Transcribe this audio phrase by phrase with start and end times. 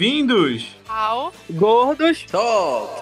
[0.00, 2.99] Bem-vindos ao Gordos Talk.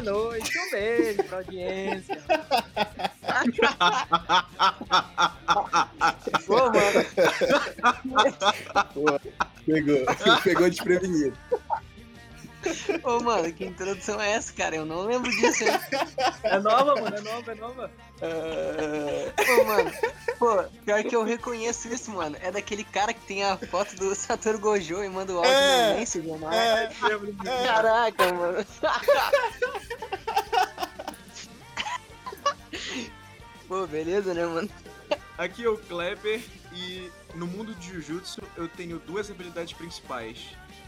[0.00, 2.22] Boa noite, um beijo pra audiência.
[6.46, 7.04] Pô, mano.
[9.66, 9.98] Pegou,
[10.42, 11.36] pegou desprevenido.
[13.02, 14.76] Ô, mano, que introdução é essa, cara?
[14.76, 15.70] Eu não lembro disso, hein?
[16.44, 17.90] É nova, mano, é nova, é nova.
[19.46, 19.90] Pô, mano,
[20.38, 22.36] pô, pior que eu reconheço isso, mano.
[22.42, 26.04] É daquele cara que tem a foto do Satoru Gojo e manda o áudio É,
[26.22, 26.54] no mano.
[26.54, 26.90] É,
[27.64, 28.66] Caraca, mano.
[33.70, 34.68] Pô, beleza, né, mano?
[35.38, 36.42] Aqui é o Kleber
[36.74, 40.38] e no mundo de Jujutsu eu tenho duas habilidades principais: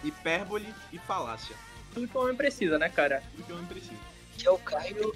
[0.03, 1.55] hipérbole e falácia.
[1.95, 3.23] Tudo que o homem precisa, né, cara?
[3.37, 4.01] Tudo que eu não preciso.
[4.37, 5.15] Que é o Caio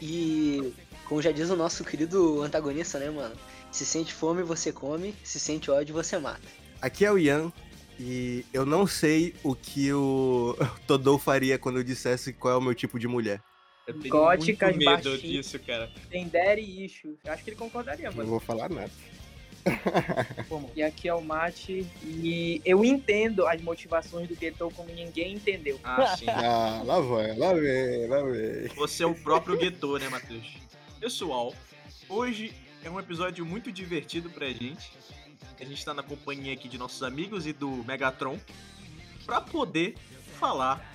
[0.00, 0.72] e,
[1.04, 3.36] como já diz o nosso querido antagonista, né, mano?
[3.70, 5.14] Se sente fome, você come.
[5.22, 6.40] Se sente ódio, você mata.
[6.80, 7.52] Aqui é o Ian
[8.00, 10.56] e eu não sei o que o
[10.88, 13.42] Todou faria quando eu dissesse qual é o meu tipo de mulher.
[13.86, 15.20] Eu tenho Góticas, muito medo baixinhas.
[15.22, 15.90] disso, cara.
[16.08, 17.18] Tem Daddy Issue.
[17.24, 18.28] Eu acho que ele concordaria, Não mano.
[18.30, 18.90] vou falar nada.
[20.74, 21.86] E aqui é o Mate.
[22.04, 25.78] E eu entendo as motivações do Getou como ninguém entendeu.
[25.84, 26.26] Ah, sim.
[26.28, 28.68] Ah, lá vai, lá vem, lá vem.
[28.76, 30.46] Você é o próprio Geto, né, Matheus?
[31.00, 31.54] Pessoal,
[32.08, 32.52] hoje
[32.84, 34.92] é um episódio muito divertido pra gente.
[35.60, 38.38] A gente tá na companhia aqui de nossos amigos e do Megatron
[39.24, 39.94] pra poder
[40.40, 40.91] falar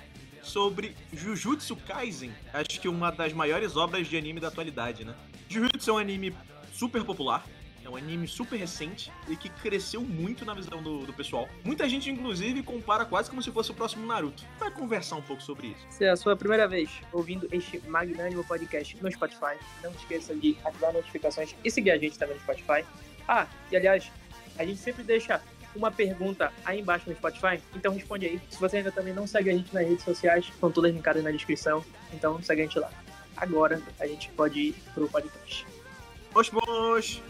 [0.48, 2.32] sobre Jujutsu Kaisen.
[2.52, 5.14] Acho que uma das maiores obras de anime da atualidade, né?
[5.48, 6.34] Jujutsu é um anime
[6.72, 7.44] super popular.
[7.84, 11.48] É um anime super recente e que cresceu muito na visão do, do pessoal.
[11.64, 14.44] Muita gente, inclusive, compara quase como se fosse o próximo Naruto.
[14.58, 15.86] Vai conversar um pouco sobre isso.
[15.88, 20.56] Se é a sua primeira vez ouvindo este magnânimo podcast no Spotify, não esqueça de
[20.64, 22.84] ativar notificações e seguir a gente também no Spotify.
[23.26, 24.10] Ah, e aliás,
[24.58, 25.40] a gente sempre deixa
[25.78, 28.40] uma pergunta aí embaixo no Spotify, então responde aí.
[28.50, 31.30] Se você ainda também não segue a gente nas redes sociais, estão todas linkadas na
[31.30, 32.90] descrição, então segue a gente lá.
[33.36, 35.66] Agora a gente pode ir pro podcast.
[36.34, 37.22] Mosh, mosh!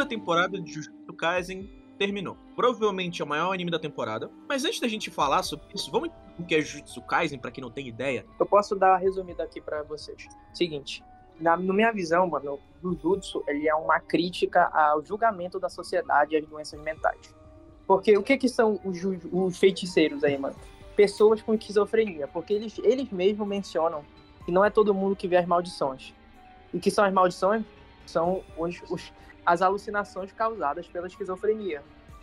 [0.00, 1.68] 'Segunda temporada de Jujutsu Kaisen
[1.98, 2.34] terminou.
[2.56, 4.30] Provavelmente é o maior anime da temporada.
[4.48, 7.50] Mas antes da gente falar sobre isso, vamos entender o que é Jujutsu Kaisen, pra
[7.50, 8.24] quem não tem ideia?
[8.38, 10.26] Eu posso dar uma resumida aqui pra vocês.
[10.54, 11.04] Seguinte,
[11.38, 16.38] na, na minha visão, mano, Jujutsu, ele é uma crítica ao julgamento da sociedade e
[16.38, 17.34] às doenças mentais.
[17.86, 18.98] Porque o que que são os,
[19.30, 20.56] os feiticeiros aí, mano?
[20.96, 24.02] Pessoas com esquizofrenia, porque eles, eles mesmos mencionam
[24.46, 26.14] que não é todo mundo que vê as maldições.
[26.72, 27.62] E que são as maldições?
[28.06, 29.12] São os, os-
[29.44, 31.82] as alucinações causadas pela esquizofrenia.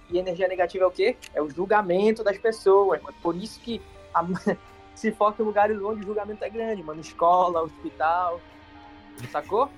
[0.10, 1.18] E energia negativa é o quê?
[1.34, 3.02] É o julgamento das pessoas.
[3.02, 3.16] mano.
[3.22, 3.82] Por isso que
[4.14, 4.26] a,
[4.96, 7.02] se foca em lugares onde o julgamento é grande, mano.
[7.02, 8.40] Escola, hospital.
[9.32, 9.70] Sacou?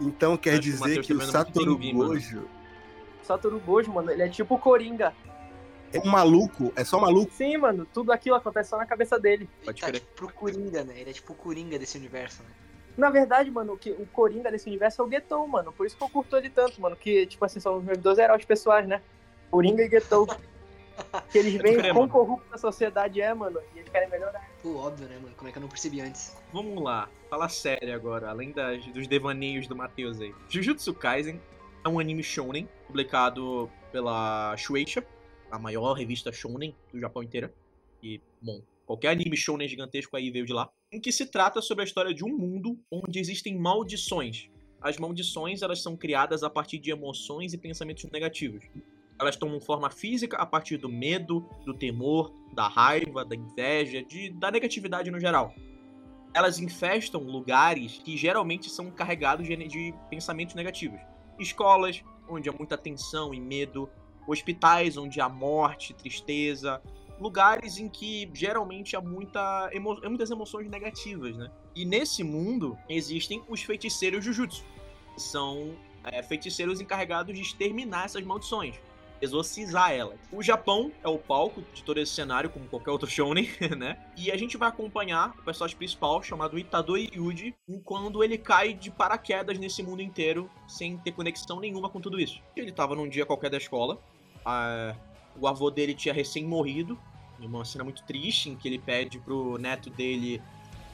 [0.00, 1.78] Então quer Acho que o dizer que o vendo Satoru.
[1.78, 2.48] Gojo
[3.22, 5.14] Satoru Gojo, mano, ele é tipo o Coringa.
[5.92, 6.72] é um maluco?
[6.74, 7.30] É só maluco?
[7.32, 9.48] Sim, mano, tudo aquilo acontece só na cabeça dele.
[9.64, 10.00] Pode Ele tá crer.
[10.00, 10.94] tipo pro Coringa, né?
[10.98, 12.48] Ele é tipo o Coringa desse universo, né?
[12.98, 15.72] Na verdade, mano, o, que, o Coringa desse universo é o Getou, mano.
[15.72, 16.96] Por isso que eu curto ele tanto, mano.
[16.96, 19.00] Que, tipo assim, são os meus dois heróis pessoais, né?
[19.48, 20.26] Coringa e Getou.
[21.30, 22.08] que eles veem quão mano.
[22.08, 23.60] corrupta a sociedade é, mano.
[23.72, 24.44] E eles querem melhorar.
[24.60, 25.32] Pô, óbvio, né, mano?
[25.36, 26.36] Como é que eu não percebi antes?
[26.52, 30.34] Vamos lá, fala sério agora, além das, dos devaneios do Matheus aí.
[30.48, 31.40] Jujutsu Kaisen
[31.84, 35.06] é um anime shonen, publicado pela Shueisha,
[35.52, 37.48] a maior revista shonen do Japão inteiro.
[38.02, 40.66] E, bom, Qualquer anime shounen gigantesco aí veio de lá.
[40.90, 44.48] Em que se trata sobre a história de um mundo onde existem maldições.
[44.80, 48.64] As maldições, elas são criadas a partir de emoções e pensamentos negativos.
[49.20, 54.30] Elas tomam forma física a partir do medo, do temor, da raiva, da inveja, de,
[54.30, 55.54] da negatividade no geral.
[56.32, 60.98] Elas infestam lugares que geralmente são carregados de, de pensamentos negativos.
[61.38, 63.86] Escolas, onde há muita tensão e medo.
[64.26, 66.80] Hospitais, onde há morte, tristeza.
[67.20, 71.50] Lugares em que geralmente há muita emo muitas emoções negativas, né?
[71.74, 74.64] E nesse mundo existem os feiticeiros Jujutsu.
[75.16, 78.76] São é, feiticeiros encarregados de exterminar essas maldições
[79.20, 80.14] exorcizar ela.
[80.32, 83.98] O Japão é o palco de todo esse cenário, como qualquer outro shonen, né?
[84.16, 87.54] E a gente vai acompanhar o personagem principal, chamado Itadori Yuji,
[87.84, 92.40] quando ele cai de paraquedas nesse mundo inteiro, sem ter conexão nenhuma com tudo isso.
[92.56, 94.00] Ele tava num dia qualquer da escola,
[94.44, 94.94] a...
[95.40, 96.98] o avô dele tinha recém morrido,
[97.40, 100.42] em uma cena muito triste, em que ele pede pro neto dele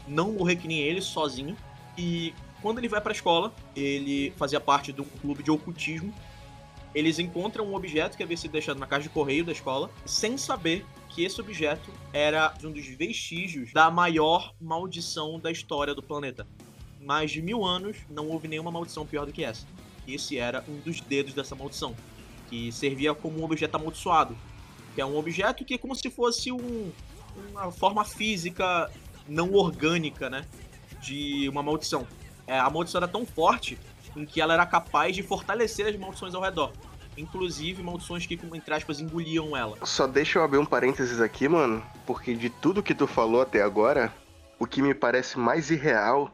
[0.07, 1.57] não morrer que nem ele, sozinho.
[1.97, 6.13] E quando ele vai pra escola, ele fazia parte de um clube de ocultismo
[6.95, 10.39] eles encontram um objeto que havia sido deixado na caixa de correio da escola, sem
[10.39, 16.47] saber que esse objeto era um dos vestígios da maior maldição da história do planeta.
[17.01, 19.67] Mais de mil anos não houve nenhuma maldição pior do que essa.
[20.07, 21.97] Esse era um dos dedos dessa maldição,
[22.49, 24.37] que servia como um objeto amaldiçoado,
[24.95, 26.93] que é um objeto que é como se fosse um,
[27.51, 28.91] uma forma física
[29.29, 30.45] não orgânica, né,
[31.01, 32.07] de uma maldição.
[32.47, 33.79] É, a maldição era tão forte
[34.17, 36.73] em que ela era capaz de fortalecer as maldições ao redor.
[37.17, 39.77] Inclusive maldições que, entre aspas, engoliam ela.
[39.85, 43.63] Só deixa eu abrir um parênteses aqui, mano, porque de tudo que tu falou até
[43.63, 44.13] agora,
[44.59, 46.33] o que me parece mais irreal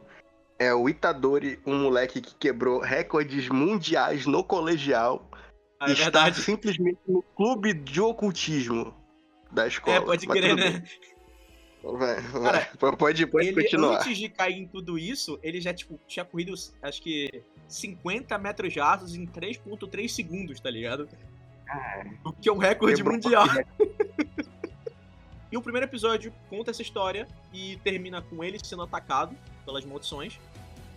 [0.57, 5.27] é o Itadori, um moleque que quebrou recordes mundiais no colegial.
[5.81, 6.41] É verdade.
[6.41, 8.93] simplesmente no clube de ocultismo
[9.51, 9.97] da escola.
[9.97, 10.83] É, pode crer, né?
[11.83, 12.43] Vai, vai.
[12.43, 14.01] Cara, pode, pode ele, continuar.
[14.01, 18.75] Antes de cair em tudo isso, ele já, tipo, tinha corrido, acho que 50 metros
[18.75, 21.09] rasos em 3.3 segundos, tá ligado?
[21.67, 23.47] Ah, o que é um recorde mundial.
[25.51, 29.35] e o primeiro episódio conta essa história e termina com ele sendo atacado
[29.65, 30.39] pelas maldições.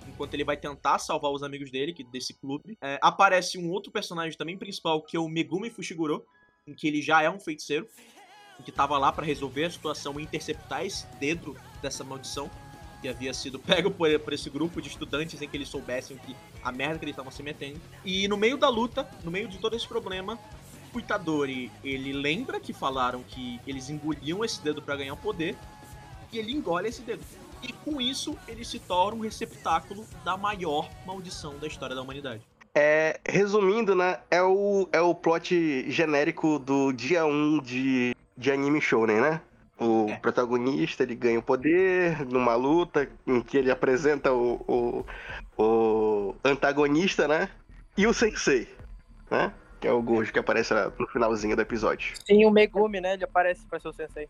[0.09, 2.77] Enquanto ele vai tentar salvar os amigos dele, que desse clube.
[2.81, 6.25] É, aparece um outro personagem também principal, que é o Megumi Fushiguro,
[6.67, 7.89] em que ele já é um feiticeiro
[8.63, 12.49] que estava lá para resolver a situação e interceptar esse dedo dessa maldição
[13.03, 16.37] que havia sido pego por, por, esse grupo de estudantes sem que eles soubessem que
[16.63, 17.81] a merda que eles estavam se metendo.
[18.05, 20.39] E no meio da luta, no meio de todo esse problema,
[20.95, 25.57] o Itadori, ele lembra que falaram que eles engoliam esse dedo para ganhar poder,
[26.33, 27.25] e ele engole esse dedo.
[27.65, 32.43] E com isso, ele se torna um receptáculo da maior maldição da história da humanidade.
[32.75, 38.81] É, resumindo, né, é o, é o plot genérico do dia 1 de de anime
[38.81, 39.41] shounen, né?
[39.79, 40.17] O é.
[40.17, 45.07] protagonista ele ganha o poder numa luta em que ele apresenta o, o,
[45.63, 47.49] o antagonista, né?
[47.97, 48.69] E o sensei,
[49.31, 49.53] né?
[49.81, 52.15] Que é o Gojo que aparece no finalzinho do episódio.
[52.25, 53.15] Sim, o Megumi, né?
[53.15, 54.29] Ele aparece pra ser o sensei.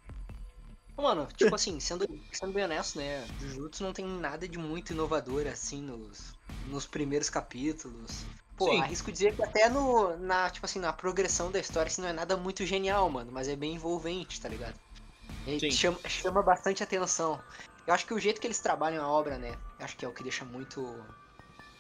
[0.96, 3.26] Mano, tipo assim, sendo, sendo bem honesto, né?
[3.38, 6.33] Jujutsu não tem nada de muito inovador assim nos,
[6.64, 8.26] nos primeiros capítulos.
[8.57, 8.80] Pô, Sim.
[8.80, 12.12] arrisco dizer que até no, na, tipo assim, na progressão da história assim, não é
[12.12, 14.78] nada muito genial, mano, mas é bem envolvente, tá ligado?
[15.47, 17.45] E chama, chama bastante atenção.
[17.87, 20.12] Eu acho que o jeito que eles trabalham a obra, né, acho que é o
[20.12, 21.04] que deixa muito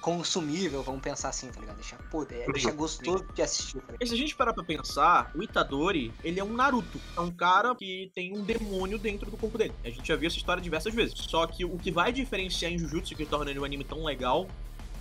[0.04, 1.76] consumível, vamos pensar assim, tá ligado?
[1.76, 3.80] Deixa, pô, é, deixa gostoso de assistir.
[3.80, 7.00] Tá e se a gente parar pra pensar, o Itadori, ele é um Naruto.
[7.16, 9.72] É um cara que tem um demônio dentro do corpo dele.
[9.82, 11.14] A gente já viu essa história diversas vezes.
[11.16, 14.46] Só que o que vai diferenciar em Jujutsu, que torna ele um anime tão legal,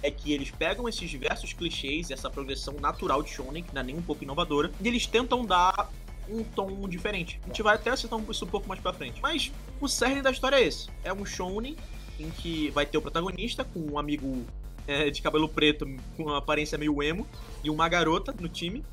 [0.01, 3.83] é que eles pegam esses diversos clichês, essa progressão natural de shonen, que não é
[3.83, 5.91] nem um pouco inovadora, e eles tentam dar
[6.29, 7.41] um tom diferente.
[7.43, 9.21] A gente vai até citar isso um pouco mais pra frente.
[9.21, 10.87] Mas o cerne da história é esse.
[11.03, 11.75] É um shonen
[12.17, 14.45] em que vai ter o protagonista com um amigo
[14.87, 15.85] é, de cabelo preto
[16.15, 17.27] com uma aparência meio emo
[17.63, 18.83] e uma garota no time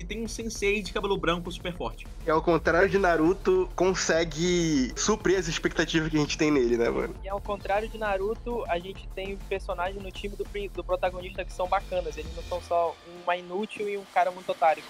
[0.00, 2.06] e tem um sensei de cabelo branco super forte.
[2.26, 6.88] E ao contrário de Naruto, consegue suprir as expectativas que a gente tem nele, né,
[6.88, 7.14] mano?
[7.22, 11.52] E ao contrário de Naruto, a gente tem personagens no time do, do protagonista que
[11.52, 12.16] são bacanas.
[12.16, 14.82] Eles não são só uma inútil e um cara muito otário.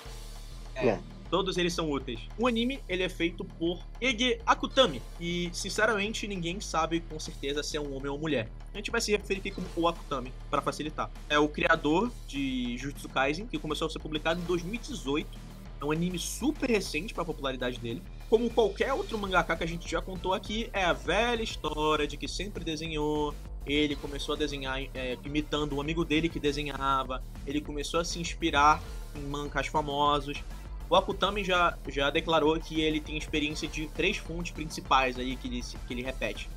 [0.77, 0.91] É.
[0.91, 1.01] é.
[1.31, 2.21] Todos eles são úteis.
[2.37, 5.01] O anime, ele é feito por Ege Akutami.
[5.21, 8.49] E, sinceramente, ninguém sabe com certeza se é um homem ou mulher.
[8.75, 11.09] A gente vai se referir aqui como o Akutami, para facilitar.
[11.29, 15.39] É o criador de Jujutsu Kaisen, que começou a ser publicado em 2018.
[15.81, 18.03] É um anime super recente para a popularidade dele.
[18.29, 22.17] Como qualquer outro mangaka que a gente já contou aqui, é a velha história de
[22.17, 23.35] que sempre desenhou,
[23.65, 28.21] ele começou a desenhar é, imitando um amigo dele que desenhava, ele começou a se
[28.21, 28.83] inspirar
[29.17, 30.43] em mangas famosos,
[30.91, 35.47] O Akutami já, já declarou que ele tem experiência de três fontes principais aí que
[35.47, 36.51] ele, que ele repete.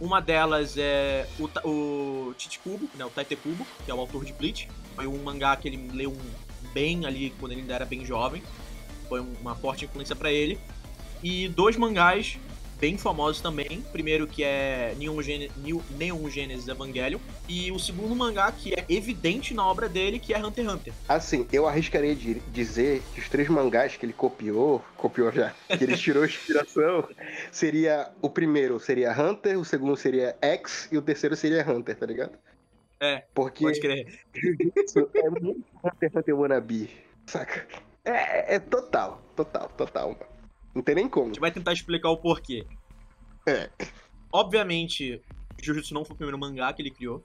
[0.00, 4.68] Uma delas é o, o Chichikubo, né, o Taitekubo, que é o autor de Bleach.
[4.96, 6.16] Foi um mangá que ele leu
[6.72, 8.42] bem ali quando ele ainda era bem jovem.
[9.06, 10.58] Foi uma forte influência para ele.
[11.22, 12.38] E dois mangás
[12.84, 13.80] bem famosos também.
[13.92, 15.50] Primeiro que é Neon, Gen
[15.96, 17.18] Neon Genesis Evangelion.
[17.48, 20.92] E o segundo mangá que é evidente na obra dele, que é Hunter x Hunter.
[21.08, 25.82] Assim, eu arriscaria de dizer que os três mangás que ele copiou, copiou já, que
[25.82, 27.08] ele tirou inspiração,
[27.50, 32.04] seria o primeiro seria Hunter, o segundo seria X e o terceiro seria Hunter, tá
[32.04, 32.32] ligado?
[33.00, 34.20] É, Porque pode crer.
[34.36, 36.90] é muito Hunter x Hunter wannabe,
[37.24, 37.66] saca?
[38.04, 40.33] É, é total, total, total, mano.
[40.74, 41.26] Não tem nem como.
[41.26, 42.66] A gente vai tentar explicar o porquê.
[43.46, 43.70] É.
[44.32, 45.20] Obviamente,
[45.62, 47.24] Jujutsu não foi o primeiro mangá que ele criou.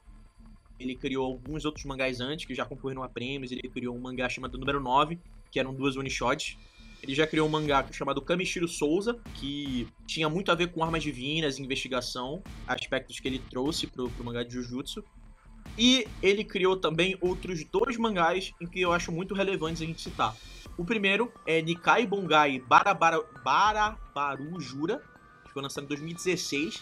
[0.80, 3.52] Ele criou alguns outros mangás antes, que já concorreram a prêmios.
[3.52, 5.20] Ele criou um mangá chamado Número 9,
[5.52, 6.58] que eram duas one-shots.
[7.02, 11.02] Ele já criou um mangá chamado Kamishiro Souza, que tinha muito a ver com armas
[11.02, 15.04] divinas, investigação, aspectos que ele trouxe pro, pro mangá de Jujutsu.
[15.78, 20.02] E ele criou também outros dois mangás em que eu acho muito relevantes a gente
[20.02, 20.36] citar.
[20.80, 25.04] O primeiro é Nikai Bongai Barabara, Barabaru Jura,
[25.44, 26.82] que foi lançado em 2016,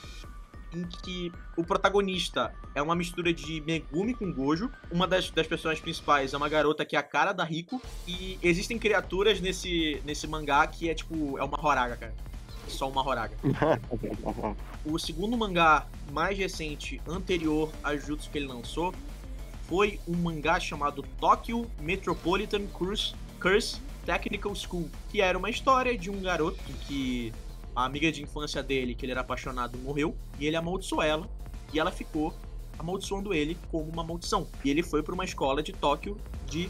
[0.72, 4.70] em que o protagonista é uma mistura de Megumi com Gojo.
[4.92, 7.82] Uma das, das personagens principais é uma garota que é a cara da Rico.
[8.08, 11.36] E existem criaturas nesse, nesse mangá que é tipo.
[11.40, 12.14] É uma Horaga, cara.
[12.68, 13.36] Só uma Horaga.
[14.86, 18.94] o segundo mangá mais recente, anterior a Jutsu que ele lançou,
[19.64, 26.10] foi um mangá chamado Tokyo Metropolitan Curse, Curse Technical School, que era uma história de
[26.10, 27.34] um garoto que
[27.76, 31.30] a amiga de infância dele, que ele era apaixonado, morreu, e ele amaldiçoou ela,
[31.74, 32.34] e ela ficou
[32.80, 34.48] amaldiçoando ele como uma maldição.
[34.64, 36.70] E ele foi para uma escola de Tóquio de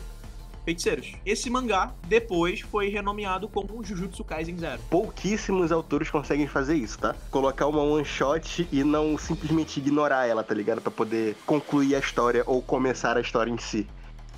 [0.65, 1.13] feiticeiros.
[1.23, 4.81] Esse mangá depois foi renomeado como Jujutsu Kaisen Zero.
[4.89, 7.15] Pouquíssimos autores conseguem fazer isso, tá?
[7.29, 10.81] Colocar uma one shot e não simplesmente ignorar ela, tá ligado?
[10.81, 13.87] Para poder concluir a história ou começar a história em si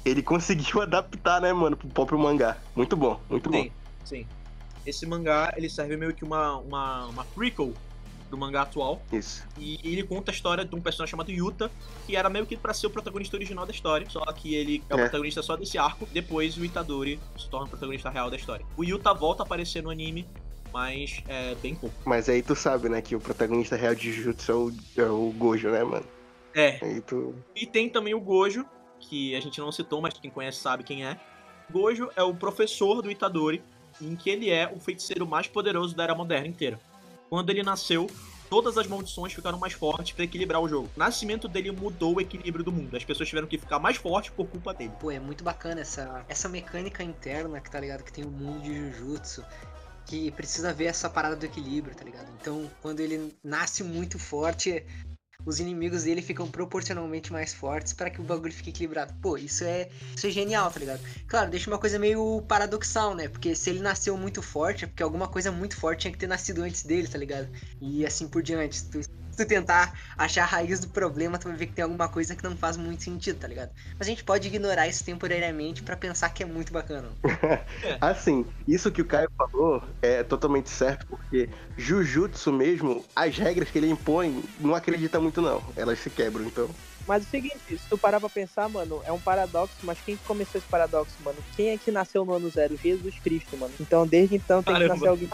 [0.05, 2.57] ele conseguiu adaptar, né, mano, pro próprio mangá.
[2.75, 3.73] Muito bom, muito sim, bom.
[4.03, 4.27] Sim.
[4.85, 7.73] Esse mangá, ele serve meio que uma, uma, uma prequel
[8.29, 9.01] do mangá atual.
[9.11, 9.45] Isso.
[9.57, 11.71] E ele conta a história de um personagem chamado Yuta,
[12.05, 14.95] que era meio que para ser o protagonista original da história, só que ele é
[14.95, 15.01] o é.
[15.03, 16.07] protagonista só desse arco.
[16.11, 18.65] Depois o Itadori se torna o protagonista real da história.
[18.77, 20.27] O Yuta volta a aparecer no anime,
[20.71, 21.95] mas é bem pouco.
[22.05, 25.33] Mas aí tu sabe, né, que o protagonista real de Jujutsu é o, é o
[25.37, 26.05] Gojo, né, mano?
[26.53, 27.01] É.
[27.01, 27.35] Tu...
[27.55, 28.65] E tem também o Gojo,
[29.09, 31.19] que a gente não citou, mas quem conhece sabe quem é.
[31.71, 33.61] Gojo é o professor do Itadori,
[33.99, 36.79] em que ele é o feiticeiro mais poderoso da era moderna inteira.
[37.29, 38.07] Quando ele nasceu,
[38.49, 40.89] todas as maldições ficaram mais fortes para equilibrar o jogo.
[40.95, 42.95] O nascimento dele mudou o equilíbrio do mundo.
[42.95, 44.91] As pessoas tiveram que ficar mais fortes por culpa dele.
[44.99, 48.61] Pô, é muito bacana essa, essa mecânica interna que tá ligado que tem o mundo
[48.61, 49.43] de Jujutsu.
[50.05, 52.27] Que precisa ver essa parada do equilíbrio, tá ligado?
[52.41, 54.83] Então, quando ele nasce muito forte,
[55.45, 59.13] os inimigos dele ficam proporcionalmente mais fortes para que o bagulho fique equilibrado.
[59.21, 61.01] Pô, isso é, isso é genial, tá ligado?
[61.27, 63.27] Claro, deixa uma coisa meio paradoxal, né?
[63.27, 66.27] Porque se ele nasceu muito forte, é porque alguma coisa muito forte tinha que ter
[66.27, 67.49] nascido antes dele, tá ligado?
[67.81, 68.83] E assim por diante.
[68.85, 69.01] Tu
[69.39, 72.43] tu tentar achar a raiz do problema, tu vai ver que tem alguma coisa que
[72.43, 73.71] não faz muito sentido, tá ligado?
[73.97, 77.09] Mas a gente pode ignorar isso temporariamente para pensar que é muito bacana.
[78.01, 83.77] assim, isso que o Caio falou é totalmente certo, porque Jujutsu mesmo, as regras que
[83.77, 85.63] ele impõe, não acredita muito não.
[85.75, 86.69] Elas se quebram, então.
[87.07, 90.15] Mas é o seguinte, se tu parar pra pensar, mano, é um paradoxo, mas quem
[90.17, 91.37] começou esse paradoxo, mano?
[91.55, 92.77] Quem é que nasceu no ano zero?
[92.77, 93.73] Jesus Cristo, mano.
[93.79, 94.93] Então, desde então, tem Caramba.
[94.93, 95.27] que nascer alguém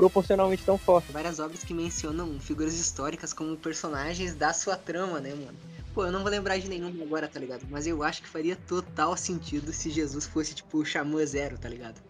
[0.00, 1.12] proporcionalmente tão forte.
[1.12, 5.58] Várias obras que mencionam figuras históricas como personagens da sua trama, né, mano?
[5.92, 7.66] Pô, eu não vou lembrar de nenhum agora, tá ligado?
[7.68, 11.68] Mas eu acho que faria total sentido se Jesus fosse, tipo, o Xamã Zero, tá
[11.68, 12.00] ligado?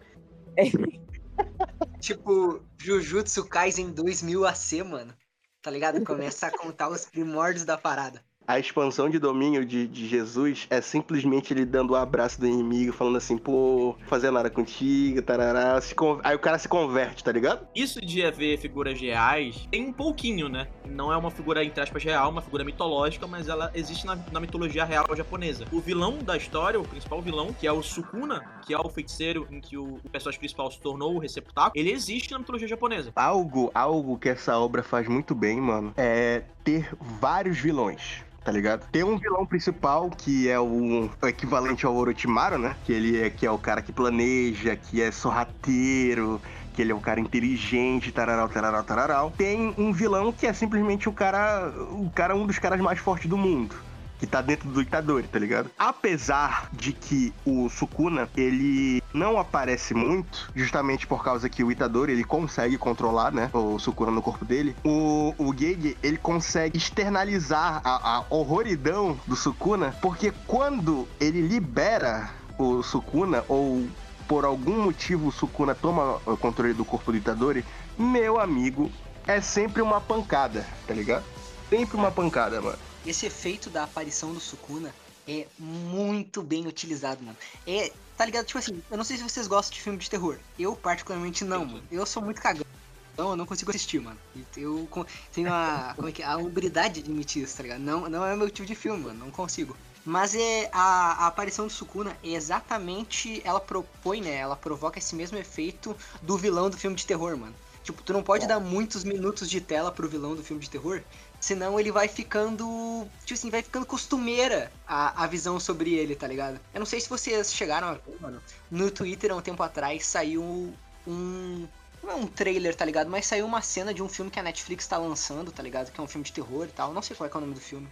[0.55, 0.63] É.
[1.99, 5.13] tipo, Jujutsu Kaisen 2000 AC, mano.
[5.61, 6.03] Tá ligado?
[6.05, 10.81] Começa a contar os primórdios da parada a expansão de domínio de, de Jesus é
[10.81, 15.79] simplesmente ele dando o um abraço do inimigo, falando assim, pô, fazer nada contigo, tarará.
[15.79, 16.19] Se con...
[16.21, 17.65] Aí o cara se converte, tá ligado?
[17.73, 20.67] Isso de haver figuras reais tem um pouquinho, né?
[20.85, 24.41] Não é uma figura, entre aspas, real, uma figura mitológica, mas ela existe na, na
[24.41, 25.63] mitologia real japonesa.
[25.71, 29.47] O vilão da história, o principal vilão, que é o Sukuna, que é o feiticeiro
[29.49, 33.13] em que o, o personagem principal se tornou o receptáculo, ele existe na mitologia japonesa.
[33.15, 38.87] Algo, algo que essa obra faz muito bem, mano, é ter vários vilões tá ligado?
[38.91, 42.75] Tem um vilão principal que é o, o equivalente ao Orochimaru, né?
[42.83, 46.41] Que ele é, que é o cara que planeja, que é sorrateiro,
[46.73, 49.33] que ele é um cara inteligente, tararau, tararau, tararau.
[49.37, 53.29] Tem um vilão que é simplesmente o cara, o cara um dos caras mais fortes
[53.29, 53.75] do mundo
[54.21, 55.71] que tá dentro do Itadori, tá ligado?
[55.79, 62.11] Apesar de que o Sukuna, ele não aparece muito, justamente por causa que o Itadori,
[62.11, 67.81] ele consegue controlar, né, o Sukuna no corpo dele, o, o Gege, ele consegue externalizar
[67.83, 73.87] a, a horroridão do Sukuna, porque quando ele libera o Sukuna, ou
[74.27, 77.65] por algum motivo o Sukuna toma o controle do corpo do Itadori,
[77.97, 78.91] meu amigo,
[79.25, 81.23] é sempre uma pancada, tá ligado?
[81.71, 82.90] Sempre uma pancada, mano.
[83.05, 84.93] Esse efeito da aparição do Sukuna
[85.27, 87.37] é muito bem utilizado, mano.
[87.65, 88.45] É, tá ligado?
[88.45, 90.37] Tipo assim, eu não sei se vocês gostam de filme de terror.
[90.57, 91.83] Eu, particularmente, não, mano.
[91.91, 92.65] Eu sou muito cagão.
[93.13, 94.17] Então eu não consigo assistir, mano.
[94.55, 94.87] Eu
[95.31, 96.25] tenho a, como é que, é?
[96.25, 97.79] a humildade de admitir isso, tá ligado?
[97.79, 99.25] Não, não é o meu tipo de filme, mano.
[99.25, 99.75] Não consigo.
[100.03, 103.41] Mas é a, a, aparição do Sukuna é exatamente.
[103.45, 104.35] Ela propõe, né?
[104.35, 107.53] Ela provoca esse mesmo efeito do vilão do filme de terror, mano.
[107.83, 111.01] Tipo, tu não pode dar muitos minutos de tela pro vilão do filme de terror,
[111.41, 113.07] senão ele vai ficando.
[113.25, 116.59] Tipo assim, vai ficando costumeira a, a visão sobre ele, tá ligado?
[116.73, 118.41] Eu não sei se vocês chegaram a ver, mano.
[118.69, 120.73] No Twitter, há um tempo atrás, saiu
[121.05, 121.67] um.
[122.03, 123.09] Não é um trailer, tá ligado?
[123.09, 125.91] Mas saiu uma cena de um filme que a Netflix tá lançando, tá ligado?
[125.91, 126.93] Que é um filme de terror e tal.
[126.93, 127.87] Não sei qual é, é o nome do filme.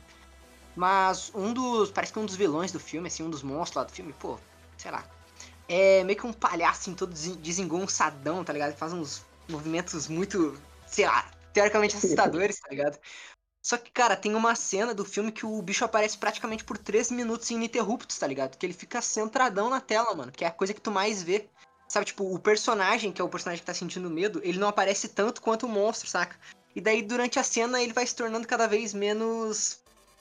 [0.76, 1.92] Mas um dos.
[1.92, 4.40] Parece que um dos vilões do filme, assim, um dos monstros lá do filme, pô,
[4.78, 5.04] sei lá.
[5.68, 8.76] É meio que um palhaço, assim, todo desengonçadão, tá ligado?
[8.76, 12.98] Faz uns movimentos muito, sei lá, teoricamente assustadores, tá ligado?
[13.62, 17.12] Só que, cara, tem uma cena do filme que o bicho aparece praticamente por 3
[17.12, 18.58] minutos ininterruptos, tá ligado?
[18.58, 20.32] Que ele fica centradão na tela, mano.
[20.32, 21.48] Que é a coisa que tu mais vê.
[21.88, 25.08] Sabe, tipo, o personagem, que é o personagem que tá sentindo medo, ele não aparece
[25.10, 26.38] tanto quanto o monstro, saca?
[26.76, 29.80] E daí, durante a cena, ele vai se tornando cada vez menos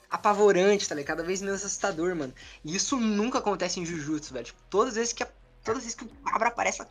[0.09, 1.17] apavorante, tá ligado?
[1.17, 2.33] Cada vez menos assustador, mano.
[2.65, 4.45] E isso nunca acontece em Jujutsu, velho.
[4.45, 5.27] Tipo, todas as vezes que a,
[5.63, 6.81] todas as vezes que o cabra aparece,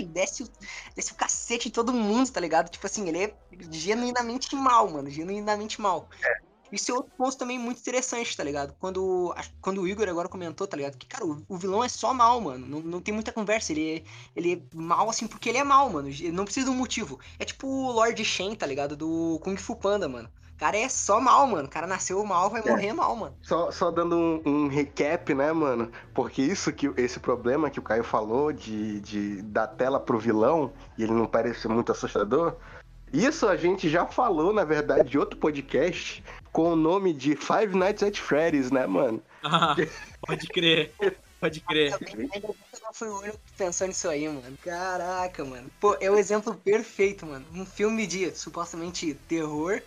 [0.00, 0.48] ele desce o,
[0.94, 2.70] desce o cacete em todo mundo, tá ligado?
[2.70, 3.34] Tipo assim, ele é
[3.70, 5.10] genuinamente mal, mano.
[5.10, 6.08] Genuinamente mal.
[6.22, 6.54] É.
[6.72, 8.74] Isso é outro ponto também muito interessante, tá ligado?
[8.80, 10.96] Quando, quando o Igor agora comentou, tá ligado?
[10.96, 12.66] Que, cara, o, o vilão é só mal, mano.
[12.66, 13.72] Não, não tem muita conversa.
[13.72, 14.02] Ele é,
[14.34, 16.08] ele é mal, assim, porque ele é mal, mano.
[16.08, 17.20] Ele não precisa de um motivo.
[17.38, 18.96] É tipo o Lord Shen, tá ligado?
[18.96, 20.28] Do Kung Fu Panda, mano.
[20.54, 21.66] O cara é só mal, mano.
[21.66, 22.70] O cara nasceu mal, vai é.
[22.70, 23.34] morrer mal, mano.
[23.42, 25.90] Só, só dando um, um, recap, né, mano?
[26.14, 30.72] Porque isso que esse problema que o Caio falou de, de dar tela pro vilão
[30.96, 32.54] e ele não parece muito assustador.
[33.12, 37.76] Isso a gente já falou, na verdade, de outro podcast com o nome de Five
[37.76, 39.22] Nights at Freddy's, né, mano?
[39.42, 39.76] Ah,
[40.26, 40.92] pode crer.
[41.40, 41.92] Pode crer.
[42.32, 44.56] Eu não fui o único pensando nisso aí, mano.
[44.64, 45.68] Caraca, mano.
[45.78, 47.44] Pô, é o exemplo perfeito, mano.
[47.52, 49.82] Um filme de supostamente terror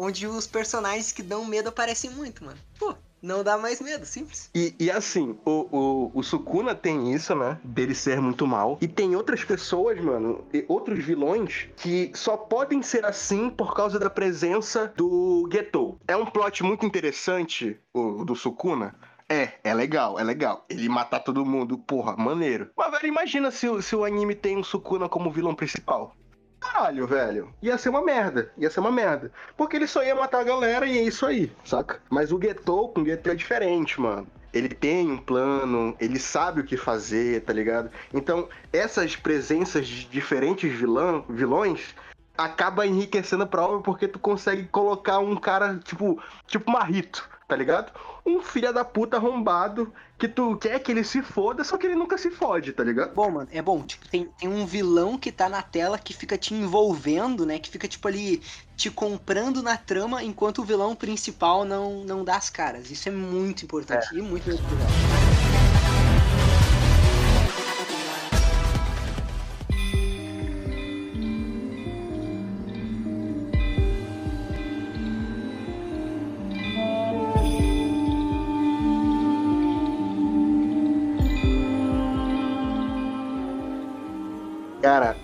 [0.00, 2.58] onde os personagens que dão medo aparecem muito, mano.
[2.78, 4.50] Pô, não dá mais medo, simples.
[4.54, 7.58] E, e assim, o, o, o, Sukuna tem isso, né?
[7.62, 8.78] Dele ser muito mal.
[8.80, 14.08] E tem outras pessoas, mano, outros vilões que só podem ser assim por causa da
[14.08, 15.98] presença do Getou.
[16.08, 18.94] É um plot muito interessante, o do Sukuna.
[19.28, 20.64] É, é legal, é legal.
[20.68, 22.70] Ele matar todo mundo, porra, maneiro.
[22.76, 26.16] Mas, velho, imagina se, se o anime tem o Sukuna como vilão principal
[26.60, 27.54] caralho, velho.
[27.62, 28.50] Ia ser uma merda.
[28.56, 29.32] Ia ser uma merda.
[29.56, 32.00] Porque ele só ia matar a galera e é isso aí, saca?
[32.08, 34.26] Mas o Getou com o Getou é diferente, mano.
[34.52, 37.90] Ele tem um plano, ele sabe o que fazer, tá ligado?
[38.12, 41.94] Então, essas presenças de diferentes vilão, vilões
[42.36, 47.92] acaba enriquecendo a prova porque tu consegue colocar um cara, tipo, tipo Marrito, tá ligado?
[48.24, 51.94] Um filho da puta arrombado que tu quer que ele se foda, só que ele
[51.94, 53.14] nunca se fode, tá ligado?
[53.14, 53.82] Bom, mano, é bom.
[53.82, 57.58] Tipo, tem, tem um vilão que tá na tela que fica te envolvendo, né?
[57.58, 58.42] Que fica, tipo, ali
[58.76, 62.90] te comprando na trama enquanto o vilão principal não, não dá as caras.
[62.90, 64.18] Isso é muito importante é.
[64.18, 64.68] e muito, legal.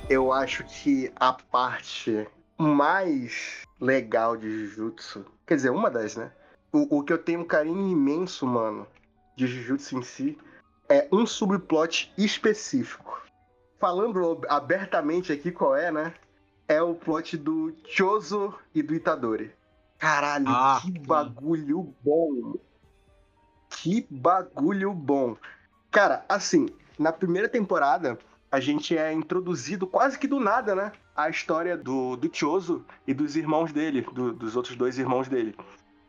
[0.08, 6.30] Eu acho que a parte mais legal de Jujutsu, quer dizer, uma das, né?
[6.72, 8.86] O, o que eu tenho um carinho imenso, mano,
[9.34, 10.38] de Jujutsu em si,
[10.88, 13.20] é um subplot específico.
[13.78, 16.14] Falando abertamente aqui qual é, né?
[16.68, 19.52] É o plot do Chozo e do Itadori.
[19.98, 22.54] Caralho, ah, que bagulho bom.
[23.70, 25.36] Que bagulho bom.
[25.90, 28.18] Cara, assim, na primeira temporada,
[28.56, 30.90] a gente é introduzido quase que do nada, né?
[31.14, 35.54] A história do, do Choso e dos irmãos dele, do, dos outros dois irmãos dele.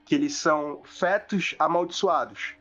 [0.06, 2.56] Que eles são fetos amaldiçoados.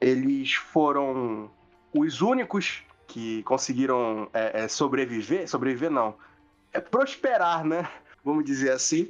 [0.00, 1.48] Eles foram
[1.94, 5.48] os únicos que conseguiram é, é, sobreviver.
[5.48, 6.16] Sobreviver não.
[6.72, 7.88] É prosperar, né?
[8.24, 9.08] Vamos dizer assim.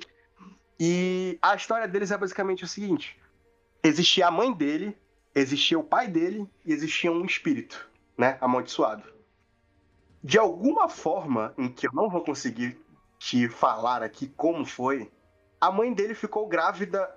[0.79, 3.19] E a história deles é basicamente o seguinte:
[3.83, 4.95] existia a mãe dele,
[5.35, 9.12] existia o pai dele e existia um espírito, né, amaldiçoado.
[10.23, 12.81] De alguma forma, em que eu não vou conseguir
[13.19, 15.11] te falar aqui como foi,
[15.61, 17.09] a mãe dele ficou grávida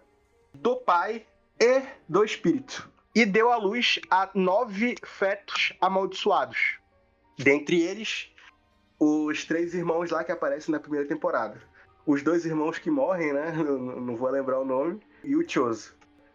[0.53, 1.25] do pai
[1.59, 2.89] e do espírito.
[3.13, 6.79] E deu à luz a nove fetos amaldiçoados.
[7.37, 8.29] Dentre eles,
[8.99, 11.61] os três irmãos lá que aparecem na primeira temporada.
[12.05, 13.51] Os dois irmãos que morrem, né?
[13.55, 14.99] Não, vou lembrar o nome.
[15.23, 15.93] E o Choso.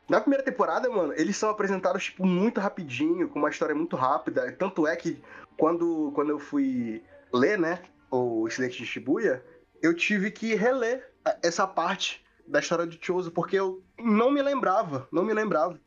[0.09, 4.51] Na primeira temporada, mano, eles são apresentados, tipo, muito rapidinho, com uma história muito rápida.
[4.53, 5.23] Tanto é que
[5.61, 9.45] quando, quando eu fui ler, né, o Excelente de Shibuya,
[9.83, 15.07] eu tive que reler essa parte da história de Choso, porque eu não me lembrava,
[15.13, 15.79] não me lembrava.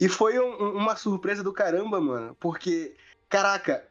[0.00, 2.96] E foi um, uma surpresa do caramba, mano, porque,
[3.28, 3.86] caraca,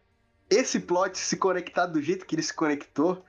[0.50, 3.24] esse plot se conectar do jeito que ele se conectou,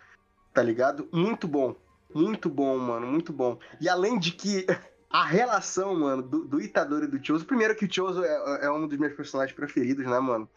[0.52, 1.08] tá ligado?
[1.12, 1.76] Muito bom.
[2.12, 3.56] Muito bom, mano, muito bom.
[3.80, 4.66] E além de que
[5.08, 7.46] a relação, mano, do, do Itadori e do Choso.
[7.46, 10.48] Primeiro que o Choso é, é, um dos meus personagens preferidos, né, mano?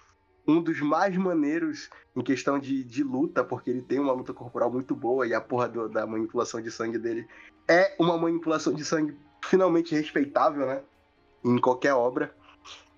[0.48, 4.72] Um dos mais maneiros em questão de, de luta, porque ele tem uma luta corporal
[4.72, 7.28] muito boa e a porra do, da manipulação de sangue dele
[7.68, 10.82] é uma manipulação de sangue finalmente respeitável, né?
[11.44, 12.36] Em qualquer obra.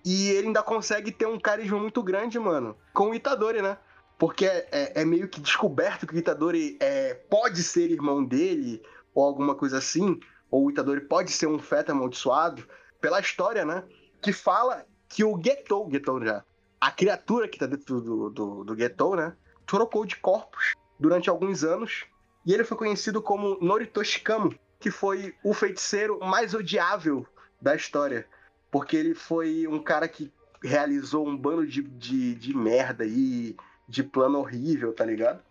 [0.04, 3.78] E ele ainda consegue ter um carisma muito grande, mano, com o Itadori, né?
[4.18, 8.82] Porque é, é, é meio que descoberto que o Itadori é, pode ser irmão dele,
[9.14, 10.18] ou alguma coisa assim
[10.54, 12.64] ou o Itadori pode ser um feto amaldiçoado,
[13.00, 13.82] pela história, né?
[14.22, 16.44] Que fala que o Getou, Getou já,
[16.84, 19.34] a criatura que tá dentro do, do, do Getou, né?
[19.64, 22.04] Trocou de corpos durante alguns anos
[22.44, 27.26] e ele foi conhecido como Noritoshikamo, que foi o feiticeiro mais odiável
[27.58, 28.28] da história.
[28.70, 30.30] Porque ele foi um cara que
[30.62, 33.56] realizou um bando de, de, de merda e
[33.88, 35.42] de plano horrível, tá ligado?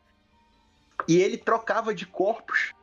[1.07, 2.73] E ele trocava de corpos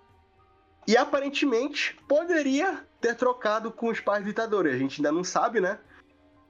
[0.89, 4.71] e aparentemente poderia ter trocado com os pais do Itadori.
[4.71, 5.79] A gente ainda não sabe, né?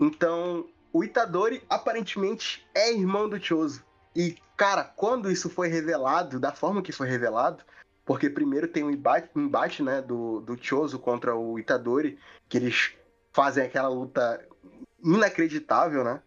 [0.01, 3.85] Então, o Itadori aparentemente é irmão do Choso.
[4.15, 7.65] E, cara, quando isso foi revelado, da forma que foi revelado,
[8.05, 12.93] porque primeiro tem um embate, embate né, do, do Choso contra o Itadori, que eles
[13.33, 14.45] fazem aquela luta
[15.03, 16.21] inacreditável, né?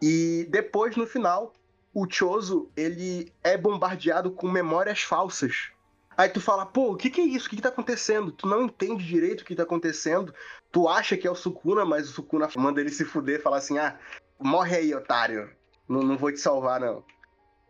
[0.00, 1.52] E depois, no final,
[1.92, 5.72] o Choso, ele é bombardeado com memórias falsas
[6.20, 7.46] Aí tu fala, pô, o que, que é isso?
[7.46, 8.30] O que, que tá acontecendo?
[8.30, 10.34] Tu não entende direito o que tá acontecendo.
[10.70, 13.56] Tu acha que é o Sukuna, mas o Sukuna manda ele se fuder e fala
[13.56, 13.98] assim: ah,
[14.38, 15.50] morre aí, otário.
[15.88, 17.02] Não, não vou te salvar, não.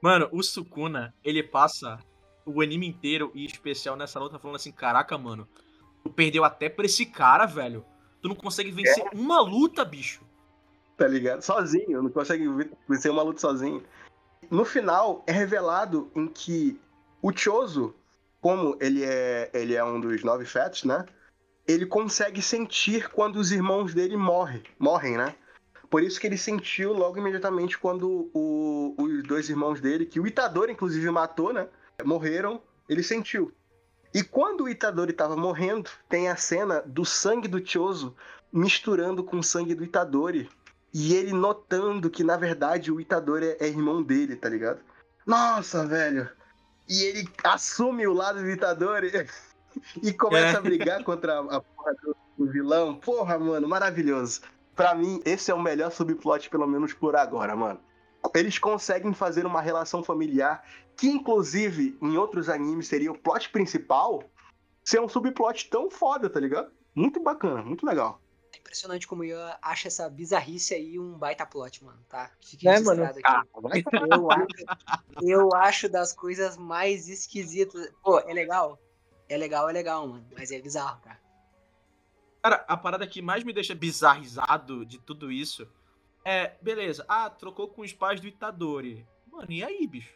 [0.02, 2.00] Mano, o Sukuna, ele passa
[2.44, 5.46] o anime inteiro e especial nessa luta falando assim: caraca, mano,
[6.02, 7.84] tu perdeu até pra esse cara, velho.
[8.20, 9.16] Tu não consegue vencer é.
[9.16, 10.24] uma luta, bicho.
[10.96, 11.40] Tá ligado?
[11.40, 12.48] Sozinho, não consegue
[12.88, 13.80] vencer uma luta sozinho.
[14.50, 16.80] No final, é revelado em que
[17.22, 17.94] o Chozo
[18.40, 21.04] como ele é, ele é um dos nove fetos, né?
[21.66, 25.34] Ele consegue sentir quando os irmãos dele morrem, morrem, né?
[25.88, 30.26] Por isso que ele sentiu logo imediatamente quando o, os dois irmãos dele, que o
[30.26, 31.68] Itadori inclusive matou, né?
[32.04, 33.52] Morreram, ele sentiu.
[34.14, 38.16] E quando o Itadori estava morrendo, tem a cena do sangue do Choso
[38.52, 40.48] misturando com o sangue do Itadori.
[40.92, 44.80] E ele notando que, na verdade, o Itadori é irmão dele, tá ligado?
[45.24, 46.28] Nossa, velho
[46.90, 49.12] e ele assume o lado do Itadori
[50.02, 50.58] e começa é.
[50.58, 52.96] a brigar contra a, a porra do, do, vilão.
[52.96, 54.40] Porra, mano, maravilhoso.
[54.74, 57.78] Pra mim, esse é o melhor subplot, pelo menos por agora, mano.
[58.34, 60.64] Eles conseguem fazer uma relação familiar
[60.96, 64.24] que, inclusive, em outros animes seria o plot principal,
[64.82, 66.72] ser um subplot tão foda, tá ligado?
[66.92, 68.20] Muito bacana, muito legal
[68.70, 72.30] impressionante como eu acho essa bizarrice aí um baita plot, mano, tá?
[72.40, 73.02] Fique é, mano?
[73.02, 73.20] aqui.
[73.26, 73.42] Ah,
[74.00, 74.46] eu, acho,
[75.20, 77.90] eu acho das coisas mais esquisitas.
[78.00, 78.78] Pô, é legal?
[79.28, 80.24] É legal, é legal, mano.
[80.32, 81.20] Mas é bizarro, cara.
[82.42, 85.68] Cara, a parada que mais me deixa bizarrizado de tudo isso
[86.24, 89.04] é, beleza, ah, trocou com os pais do Itadori.
[89.26, 90.14] Mano, e aí, bicho?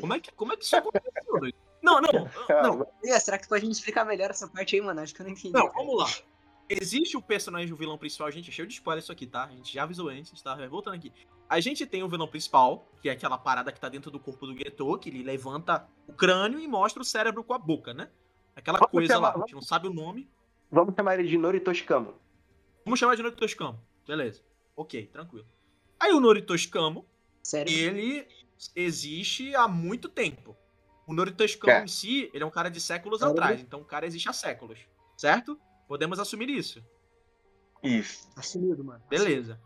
[0.00, 1.52] Como é que, como é que isso aconteceu?
[1.82, 2.86] Não, não, não.
[3.04, 5.00] É, será que tu pode me explicar melhor essa parte aí, mano?
[5.00, 5.52] Acho que eu não entendi.
[5.52, 6.08] Não, vamos lá
[6.68, 9.44] existe o personagem, o vilão principal, gente, é cheio de spoiler isso aqui, tá?
[9.44, 10.54] A gente já avisou antes, tá?
[10.68, 11.12] Voltando aqui.
[11.48, 14.46] A gente tem o vilão principal, que é aquela parada que tá dentro do corpo
[14.46, 18.10] do Geto, que ele levanta o crânio e mostra o cérebro com a boca, né?
[18.54, 20.28] Aquela vamos coisa chamar, lá, a gente não sabe o nome.
[20.70, 22.14] Vamos chamar ele de Noritoshikamo.
[22.84, 24.42] Vamos chamar de Noritoshikamo, beleza.
[24.76, 25.46] Ok, tranquilo.
[25.98, 27.06] Aí o Noritoshikamo,
[27.42, 27.72] Sério?
[27.72, 28.28] ele
[28.76, 30.56] existe há muito tempo.
[31.06, 31.84] O Noritoshikamo é.
[31.84, 34.80] em si, ele é um cara de séculos atrás, então o cara existe há séculos,
[35.16, 35.58] certo?
[35.88, 36.84] Podemos assumir isso.
[37.82, 38.28] Isso.
[38.36, 39.02] Assumido, mano.
[39.08, 39.58] Beleza.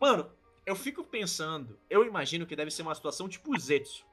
[0.00, 0.30] Mano,
[0.64, 4.04] eu fico pensando, eu imagino que deve ser uma situação tipo o Zetsu.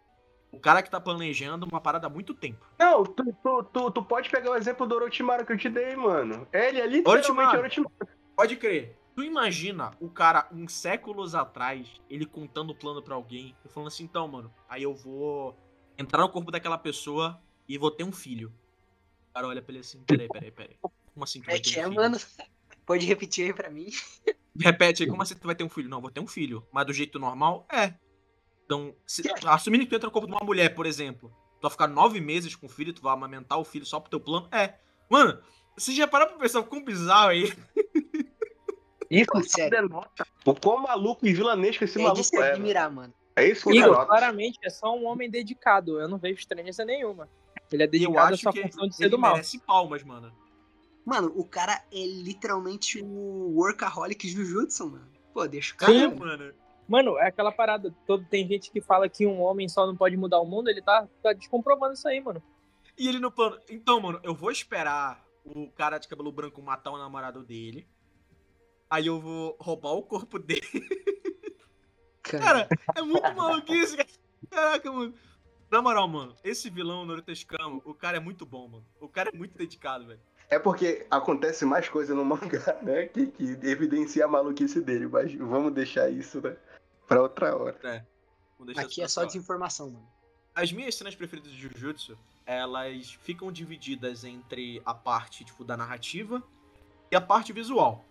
[0.52, 2.63] o cara que tá planejando uma parada há muito tempo.
[2.78, 5.95] Não, tu, tu, tu, tu pode pegar o exemplo do Orochimaru que eu te dei,
[5.95, 6.47] mano.
[6.54, 7.60] Ele é literalmente Orochimaru.
[7.60, 7.93] Orochimaru.
[8.36, 8.95] Pode crer.
[9.15, 13.88] Tu imagina o cara, uns séculos atrás, ele contando o plano pra alguém e falando
[13.88, 15.58] assim, então, mano, aí eu vou
[15.97, 18.52] entrar no corpo daquela pessoa e vou ter um filho.
[19.30, 20.78] O cara olha pra ele assim, peraí, peraí, peraí.
[21.13, 21.95] Como assim tu vai É que é, filho?
[21.95, 22.17] mano.
[22.86, 23.88] Pode repetir aí pra mim?
[24.60, 25.88] Repete aí, como assim tu vai ter um filho?
[25.89, 26.67] Não, vou ter um filho.
[26.71, 27.65] Mas do jeito normal?
[27.71, 27.93] É.
[28.65, 31.71] Então, se, assumindo que tu entra no corpo de uma mulher, por exemplo, tu vai
[31.71, 34.47] ficar nove meses com o filho, tu vai amamentar o filho só pro teu plano?
[34.52, 34.76] É.
[35.10, 35.41] Mano,
[35.78, 37.54] você já parou pra pensar como bizarro aí?
[39.10, 42.39] Isso Pô, denota o quão maluco e vilanesco esse É de maluco se é.
[42.39, 42.52] mano.
[42.54, 43.13] admirar, mano.
[43.36, 45.99] É isso que Igor, claramente é só um homem dedicado.
[45.99, 47.30] Eu não vejo estranheza nenhuma.
[47.71, 49.34] Ele é eu dedicado à acho sua que função de ser ele do mal.
[49.34, 50.34] merece palmas, mano.
[51.05, 55.11] Mano, o cara é literalmente o workaholic Jujutsu, mano.
[55.33, 55.91] Pô, deixa o cara.
[55.91, 56.53] Sim, mano.
[56.87, 57.17] mano.
[57.17, 57.93] É aquela parada.
[58.07, 60.69] Todo, tem gente que fala que um homem só não pode mudar o mundo.
[60.69, 62.41] Ele tá, tá descomprovando isso aí, mano.
[62.97, 63.59] E ele no plano.
[63.69, 67.87] Então, mano, eu vou esperar o cara de cabelo branco matar o namorado dele.
[68.89, 70.61] Aí eu vou roubar o corpo dele.
[72.23, 74.09] Cara, é muito maluquice, cara.
[74.49, 75.13] Caraca, mano.
[75.69, 78.85] Na moral, mano, esse vilão Norotescano, o cara é muito bom, mano.
[78.99, 80.21] O cara é muito dedicado, velho.
[80.53, 83.07] É porque acontece mais coisa no mangá, né?
[83.07, 85.07] Que, que evidencia a maluquice dele.
[85.07, 86.55] Mas vamos deixar isso, né?
[87.07, 88.05] Pra outra hora.
[88.63, 90.07] Deixar Aqui é só desinformação, mano.
[90.53, 96.41] As minhas cenas preferidas de Jujutsu, elas ficam divididas entre a parte, tipo, da narrativa
[97.11, 98.05] e a parte visual.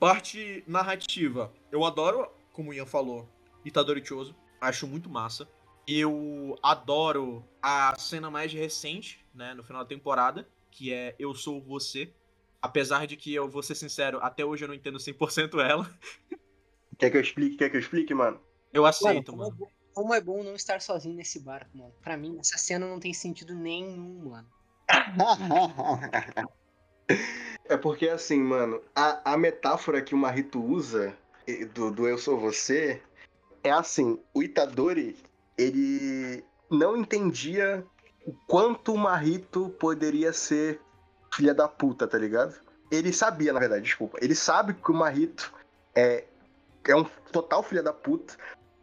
[0.00, 3.28] Parte narrativa, eu adoro, como o Ian falou,
[3.64, 4.34] Itadori Choso.
[4.60, 5.48] Acho muito massa.
[5.86, 11.60] Eu adoro a cena mais recente, né, no final da temporada, que é Eu Sou
[11.60, 12.12] Você.
[12.60, 15.88] Apesar de que eu vou ser sincero, até hoje eu não entendo 100% ela.
[16.98, 17.56] Quer que eu explique?
[17.56, 18.40] Quer que eu explique, mano?
[18.72, 19.56] Eu aceito, como, é mano.
[19.56, 21.92] bom, como é bom não estar sozinho nesse barco, mano.
[22.00, 24.48] Pra mim, essa cena não tem sentido nenhum, mano.
[27.64, 31.16] É porque assim, mano, a, a metáfora que o Marito usa
[31.74, 33.00] do, do Eu Sou Você
[33.62, 35.16] é assim, o Itadori,
[35.56, 37.86] ele não entendia
[38.26, 40.80] o quanto o Marito poderia ser
[41.34, 42.54] filha da puta, tá ligado?
[42.90, 44.18] Ele sabia, na verdade, desculpa.
[44.20, 45.52] Ele sabe que o Marito
[45.94, 46.24] é,
[46.84, 48.36] é um total filha da puta,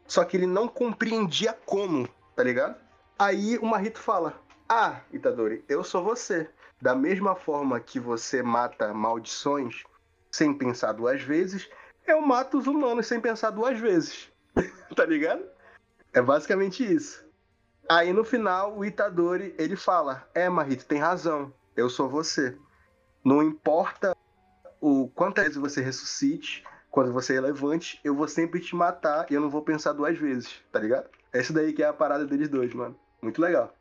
[0.08, 2.76] só que ele não compreendia como, tá ligado?
[3.18, 6.50] Aí o Marito fala: Ah, Itadori, eu sou você.
[6.82, 9.84] Da mesma forma que você mata maldições
[10.32, 11.70] sem pensar duas vezes,
[12.08, 14.32] eu mato os humanos sem pensar duas vezes.
[14.96, 15.44] tá ligado?
[16.14, 17.29] É basicamente isso.
[17.90, 21.52] Aí no final, o Itadori, ele fala: É, Marito, tem razão.
[21.76, 22.56] Eu sou você.
[23.26, 24.16] Não importa
[24.80, 29.34] o quantas vezes você ressuscite, quando você é levante, eu vou sempre te matar e
[29.34, 31.10] eu não vou pensar duas vezes, tá ligado?
[31.34, 32.96] Essa daí que é a parada deles dois, mano.
[33.22, 33.74] Muito legal.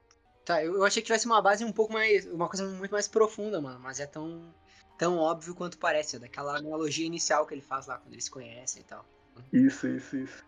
[0.44, 2.24] Tá, eu, eu achei que tivesse uma base um pouco mais.
[2.26, 3.78] Uma coisa muito mais profunda, mano.
[3.78, 4.54] Mas é tão.
[4.96, 8.30] Tão óbvio quanto parece, é daquela analogia inicial que ele faz lá quando eles se
[8.32, 9.04] conhecem e tal.
[9.52, 10.44] Isso, isso, isso.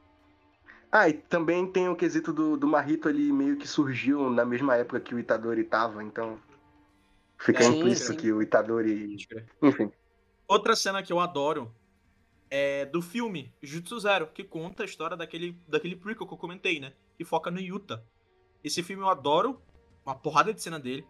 [0.92, 4.76] Ah, e também tem o quesito do, do Marrito ali meio que surgiu na mesma
[4.76, 6.38] época que o Itadori tava, então.
[7.38, 8.16] Fica Sim, implícito sim.
[8.16, 9.16] que o Itadori.
[9.62, 9.90] Enfim.
[10.48, 11.72] Outra cena que eu adoro
[12.50, 16.80] é do filme Jutsu Zero, que conta a história daquele, daquele prequel que eu comentei,
[16.80, 16.92] né?
[17.16, 18.04] Que foca no Yuta.
[18.62, 19.62] Esse filme eu adoro,
[20.04, 21.06] uma porrada de cena dele.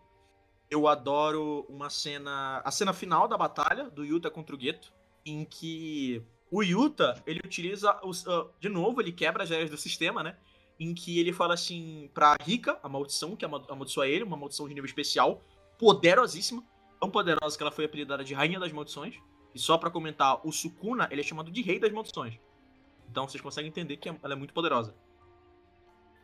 [0.70, 2.60] Eu adoro uma cena.
[2.64, 4.92] A cena final da batalha do Yuta contra o Geto,
[5.24, 7.98] em que o Yuta, ele utiliza.
[8.04, 10.36] Os, ah, de novo, ele quebra as regras do sistema, né?
[10.78, 14.66] Em que ele fala assim pra Rika, a maldição, que ama- amaldiçoa ele, uma maldição
[14.66, 15.42] de nível especial,
[15.78, 16.64] poderosíssima,
[16.98, 19.14] tão poderosa que ela foi apelidada de Rainha das Maldições.
[19.54, 22.38] E só pra comentar, o Sukuna, ele é chamado de Rei das Maldições.
[23.10, 24.94] Então vocês conseguem entender que ela é muito poderosa.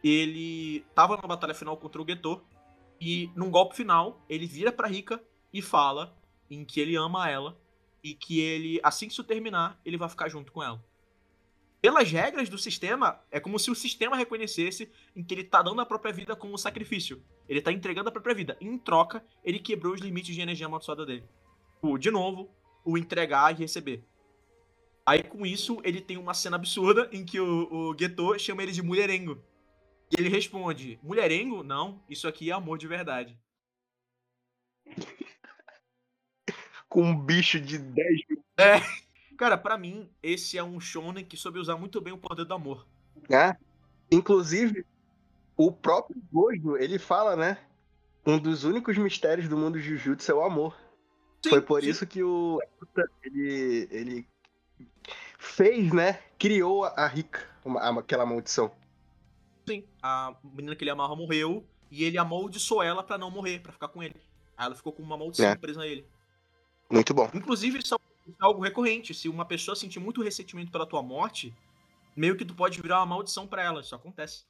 [0.02, 2.42] Ele tava na batalha final contra o Geto,
[3.00, 6.16] e num golpe final, ele vira pra Rika e fala
[6.50, 7.58] em que ele ama ela
[8.06, 10.80] e que ele, assim que isso terminar, ele vai ficar junto com ela.
[11.80, 15.80] Pelas regras do sistema, é como se o sistema reconhecesse em que ele tá dando
[15.80, 17.20] a própria vida como sacrifício.
[17.48, 18.56] Ele tá entregando a própria vida.
[18.60, 21.24] Em troca, ele quebrou os limites de energia amaldiçoada dele.
[21.82, 22.48] O, de novo,
[22.84, 24.04] o entregar e receber.
[25.04, 28.72] Aí, com isso, ele tem uma cena absurda em que o, o Geto chama ele
[28.72, 29.42] de mulherengo.
[30.10, 31.64] E ele responde: mulherengo?
[31.64, 33.36] Não, isso aqui é amor de verdade.
[36.88, 38.44] Com um bicho de 10 mil.
[39.36, 42.54] Cara, pra mim, esse é um shonen que soube usar muito bem o poder do
[42.54, 42.86] amor.
[43.28, 43.56] né?
[44.10, 44.86] Inclusive,
[45.56, 47.58] o próprio Gojo, ele fala, né?
[48.24, 50.76] Um dos únicos mistérios do mundo Jujutsu é o amor.
[51.42, 51.90] Sim, Foi por sim.
[51.90, 52.60] isso que o
[53.22, 54.28] ele, ele
[55.38, 56.20] fez, né?
[56.38, 57.40] Criou a Rika,
[57.98, 58.70] aquela maldição.
[59.68, 63.72] Sim, a menina que ele amava morreu e ele amaldiçoou ela pra não morrer, pra
[63.72, 64.16] ficar com ele.
[64.56, 65.56] Aí ela ficou com uma maldição É.
[65.56, 66.06] presa a ele.
[66.90, 67.30] Muito bom.
[67.34, 69.14] Inclusive, isso é isso é algo recorrente.
[69.14, 71.54] Se uma pessoa sentir muito ressentimento pela tua morte,
[72.16, 73.80] meio que tu pode virar uma maldição pra ela.
[73.80, 74.44] Isso acontece.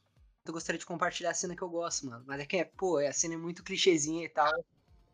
[0.45, 2.25] Eu gostaria de compartilhar a cena que eu gosto, mano.
[2.27, 4.53] Mas é que, pô, a cena é muito clichêzinha e tal.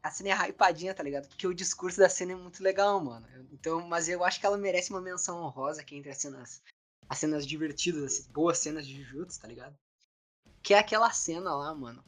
[0.02, 1.28] A cena é hypadinha, tá ligado?
[1.28, 3.26] Porque o discurso da cena é muito legal, mano.
[3.52, 6.62] Então, mas eu acho que ela merece uma menção honrosa aqui entre as cenas,
[7.08, 9.76] as cenas divertidas, as boas cenas de Jujutsu, tá ligado?
[10.62, 12.04] Que é aquela cena lá, mano.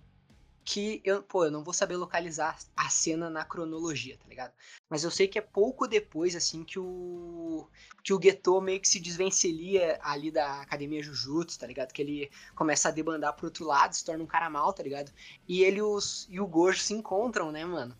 [0.64, 4.52] Que eu, pô, eu não vou saber localizar a cena na cronologia, tá ligado?
[4.88, 7.68] Mas eu sei que é pouco depois, assim, que o.
[8.02, 11.92] Que o Geto meio que se desvencilha ali da academia Jujutsu, tá ligado?
[11.92, 15.12] Que ele começa a debandar pro outro lado, se torna um cara mal, tá ligado?
[15.46, 17.96] E ele os, e o Gojo se encontram, né, mano?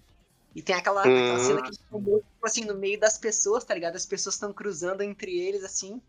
[0.55, 3.97] E tem aquela, aquela cena que filmou, tipo assim, no meio das pessoas, tá ligado?
[3.97, 6.01] As pessoas estão cruzando entre eles, assim.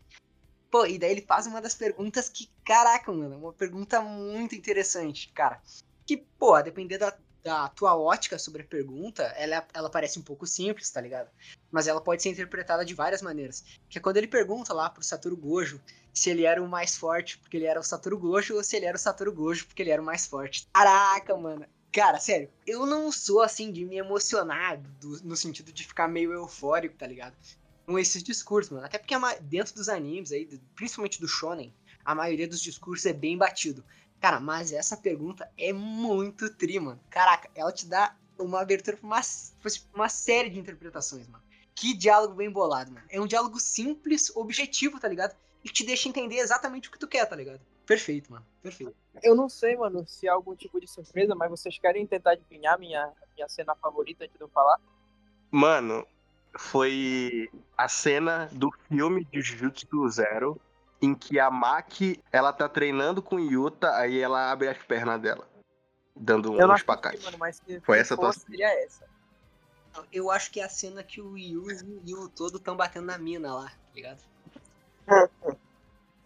[0.70, 4.54] Pô, e daí ele faz uma das perguntas que, caraca, mano, é uma pergunta muito
[4.54, 5.60] interessante, cara.
[6.06, 10.22] Que, pô, a depender da, da tua ótica sobre a pergunta, ela, ela parece um
[10.22, 11.28] pouco simples, tá ligado?
[11.70, 13.64] Mas ela pode ser interpretada de várias maneiras.
[13.88, 15.80] Que é quando ele pergunta lá pro Satoru Gojo
[16.12, 18.86] se ele era o mais forte porque ele era o Satoru Gojo ou se ele
[18.86, 20.66] era o Satoru Gojo porque ele era o mais forte.
[20.72, 21.66] Caraca, mano.
[21.92, 26.32] Cara, sério, eu não sou assim de me emocionar do- no sentido de ficar meio
[26.32, 27.34] eufórico, tá ligado?
[27.86, 28.84] Com esses discursos, mano.
[28.84, 31.72] Até porque dentro dos animes aí, principalmente do Shonen,
[32.04, 33.84] a maioria dos discursos é bem batido.
[34.26, 36.98] Cara, mas essa pergunta é muito tri, mano.
[37.08, 41.44] Caraca, ela te dá uma abertura pra uma, pra uma série de interpretações, mano.
[41.72, 43.06] Que diálogo bem bolado, mano.
[43.08, 45.36] É um diálogo simples, objetivo, tá ligado?
[45.62, 47.60] E te deixa entender exatamente o que tu quer, tá ligado?
[47.86, 48.44] Perfeito, mano.
[48.60, 48.96] Perfeito.
[49.22, 52.76] Eu não sei, mano, se é algum tipo de surpresa, mas vocês querem tentar adivinhar
[52.80, 54.80] minha, minha cena favorita antes de eu falar?
[55.52, 56.04] Mano,
[56.58, 60.60] foi a cena do filme de Jujutsu Zero
[61.00, 65.46] em que a Maki, ela tá treinando com Yuta, aí ela abre as pernas dela,
[66.14, 69.04] dando Eu um mas se Foi essa a tua seria essa.
[70.12, 73.16] Eu acho que é a cena que o Yuzi e o Todo estão batendo na
[73.16, 74.22] mina lá, tá ligado?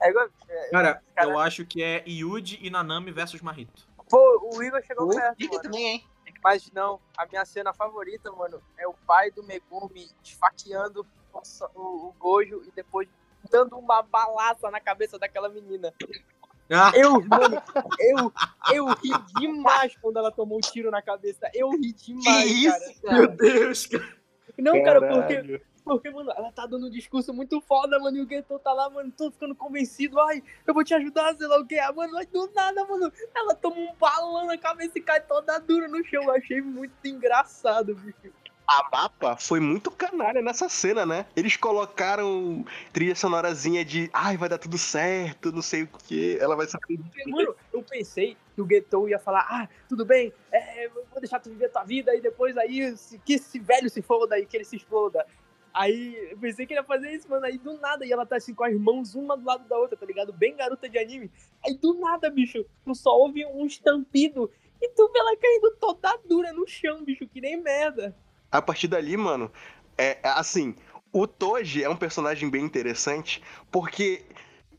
[0.00, 3.86] É igual, é, Cara, Cara- eu acho que é Yuji e Nanami versus Marito.
[4.08, 6.06] pô, o Igor chegou Ou perto, também, hein?
[6.42, 11.06] Mas não, a minha cena favorita, mano, é o pai do Megumi esfaqueando
[11.74, 13.08] o, o Gojo e depois
[13.50, 15.92] dando uma balaça na cabeça daquela menina.
[16.72, 17.60] Ah, Eu, mano,
[17.98, 18.32] eu,
[18.72, 21.50] eu ri demais quando ela tomou um tiro na cabeça.
[21.52, 22.90] Eu ri demais, Que cara.
[22.90, 23.26] isso, meu cara?
[23.28, 24.20] Deus, cara.
[24.58, 25.62] Não, cara, porque, Caralho.
[25.84, 28.88] porque, mano, ela tá dando um discurso muito foda, mano, e o Geto tá lá,
[28.90, 32.12] mano, tô ficando convencido, ai, eu vou te ajudar, sei lá o que, ah, mano,
[32.12, 36.04] mas do nada, mano, ela toma um balão na cabeça e cai toda dura no
[36.04, 38.32] chão, eu achei muito engraçado, bicho.
[38.72, 41.26] A mapa foi muito canalha nessa cena, né?
[41.34, 46.54] Eles colocaram trilha sonorazinha de ai, vai dar tudo certo, não sei o que, ela
[46.54, 46.68] vai.
[46.68, 51.20] Porque, Mano, eu pensei que o Geto ia falar, ah, tudo bem, é, eu vou
[51.20, 54.56] deixar tu viver tua vida, e depois aí, que esse velho se foda aí, que
[54.56, 55.26] ele se exploda.
[55.74, 58.36] Aí, eu pensei que ele ia fazer isso, mano, aí do nada, e ela tá
[58.36, 60.32] assim com as mãos uma do lado da outra, tá ligado?
[60.32, 61.28] Bem garota de anime.
[61.66, 64.48] Aí do nada, bicho, tu só ouve um estampido,
[64.80, 68.14] e tu vê ela caindo toda dura no chão, bicho, que nem merda.
[68.50, 69.50] A partir dali, mano,
[69.96, 70.74] é é assim,
[71.12, 74.24] o Toji é um personagem bem interessante, porque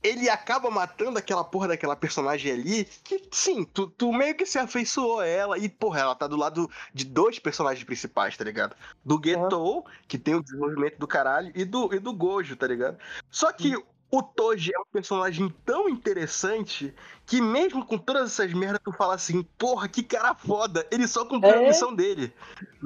[0.04, 4.58] ele acaba matando aquela porra daquela personagem ali, que sim, tu, tu meio que se
[4.58, 8.76] afeiçoou a ela, e porra, ela tá do lado de dois personagens principais, tá ligado?
[9.06, 12.98] Do Getou, que tem o desenvolvimento do caralho, e do, e do Gojo, tá ligado?
[13.30, 13.76] Só que
[14.12, 16.94] o Toji é um personagem tão interessante
[17.26, 21.26] que mesmo com todas essas merdas, tu fala assim, porra, que cara foda, ele só
[21.26, 21.68] cumpriu a É.
[21.68, 22.34] missão dele.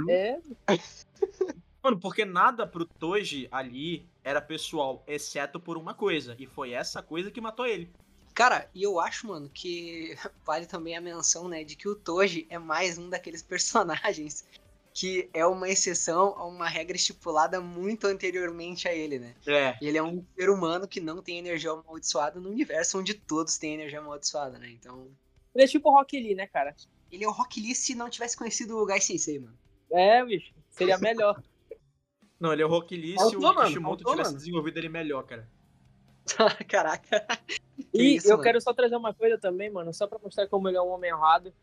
[0.08, 0.40] É,
[1.84, 6.36] Mano, porque nada pro Toji ali era pessoal, exceto por uma coisa.
[6.40, 7.92] E foi essa coisa que matou ele.
[8.34, 12.48] Cara, e eu acho, mano, que vale também a menção, né, de que o Toji
[12.50, 14.44] é mais um daqueles personagens
[14.98, 19.36] que é uma exceção a uma regra estipulada muito anteriormente a ele, né?
[19.46, 19.78] É.
[19.82, 23.74] Ele é um ser humano que não tem energia amaldiçoada no universo onde todos têm
[23.74, 24.70] energia amaldiçoada, né?
[24.70, 25.10] Então,
[25.54, 26.74] ele é tipo o Rock Lee, né, cara?
[27.12, 29.58] ele é o Rock Lee se não tivesse conhecido o Gai Sensei, mano.
[29.92, 31.44] É, bicho, seria melhor.
[32.40, 34.38] Não, ele é o Rock Lee se o Kishimoto tivesse mano.
[34.38, 35.50] desenvolvido ele melhor, cara.
[36.68, 37.26] Caraca.
[37.92, 38.44] Que E isso, eu mano.
[38.44, 41.14] quero só trazer uma coisa também, mano, só pra mostrar como ele é um homem
[41.14, 41.54] honrado.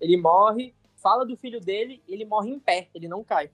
[0.00, 0.74] Ele morre,
[1.06, 3.48] fala do filho dele, ele morre em pé, ele não cai.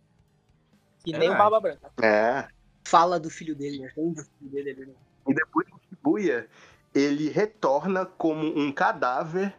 [1.04, 1.36] Que nem o.
[1.36, 1.92] Barba Branca.
[2.02, 2.48] É.
[2.82, 3.92] Fala do filho dele, né?
[3.94, 4.94] Tem do filho dele ali, né?
[5.28, 6.48] E depois em Shibuya,
[6.94, 9.54] ele retorna como um cadáver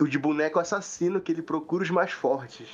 [0.00, 2.68] o de boneco assassino que ele procura os mais fortes.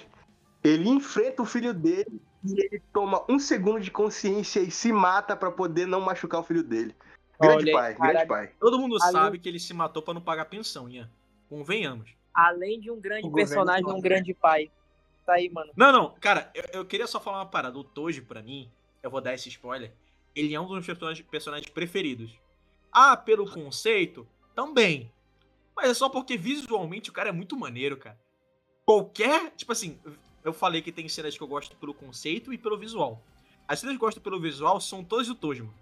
[0.62, 5.36] Ele enfrenta o filho dele e ele toma um segundo de consciência e se mata
[5.36, 6.94] pra poder não machucar o filho dele.
[7.38, 8.28] Grande Olha pai, grande caralho.
[8.28, 8.52] pai.
[8.58, 11.10] Todo mundo sabe que ele se matou pra não pagar pensão, Ian.
[11.50, 12.14] Convenhamos.
[12.34, 14.70] Além de um grande O personagem, um grande pai.
[15.24, 15.72] Tá aí, mano.
[15.76, 17.78] Não, não, cara, eu, eu queria só falar uma parada.
[17.78, 18.70] O Toji, pra mim,
[19.02, 19.92] eu vou dar esse spoiler,
[20.34, 22.32] ele é um dos meus personagens, personagens preferidos.
[22.92, 25.10] Ah, pelo conceito, também.
[25.74, 28.18] Mas é só porque visualmente o cara é muito maneiro, cara.
[28.84, 29.50] Qualquer.
[29.52, 29.98] Tipo assim,
[30.44, 33.20] eu falei que tem cenas que eu gosto pelo conceito e pelo visual.
[33.66, 35.74] As cenas que eu gosto pelo visual são todas do Toji, mano.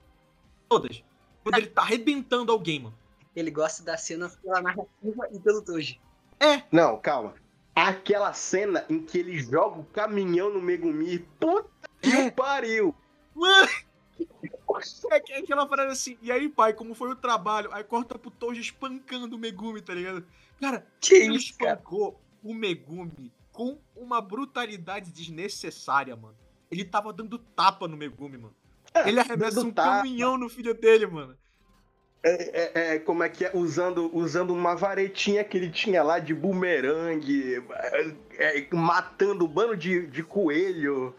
[0.69, 1.03] Todas.
[1.43, 2.97] Quando ele tá arrebentando alguém, mano.
[3.35, 6.01] Ele gosta da cena pela narrativa e pelo Toji.
[6.71, 7.35] Não, calma.
[7.75, 11.69] Aquela cena em que ele joga o caminhão no Megumi, puta
[12.01, 12.31] que É.
[12.31, 12.95] pariu!
[13.35, 13.69] Mano!
[15.11, 17.69] É que- é aquela parada assim, e aí, pai, como foi o trabalho?
[17.73, 20.25] Aí corta pro Toji espancando o Megumi, tá ligado?
[20.61, 21.73] Cara, Que ele isso, cara?
[21.73, 26.37] espancou o Megumi com uma brutalidade desnecessária, mano.
[26.71, 28.55] Ele tava dando tapa no Megumi, mano.
[29.05, 29.99] Ele arremessa um tapa.
[29.99, 31.37] caminhão no filho dele, mano.
[32.25, 33.51] É, é- é, como é que é?
[33.53, 39.77] Usando, usando uma varetinha que ele tinha lá de bumerangue, é, é, matando um bando
[39.77, 41.15] de, de coelho.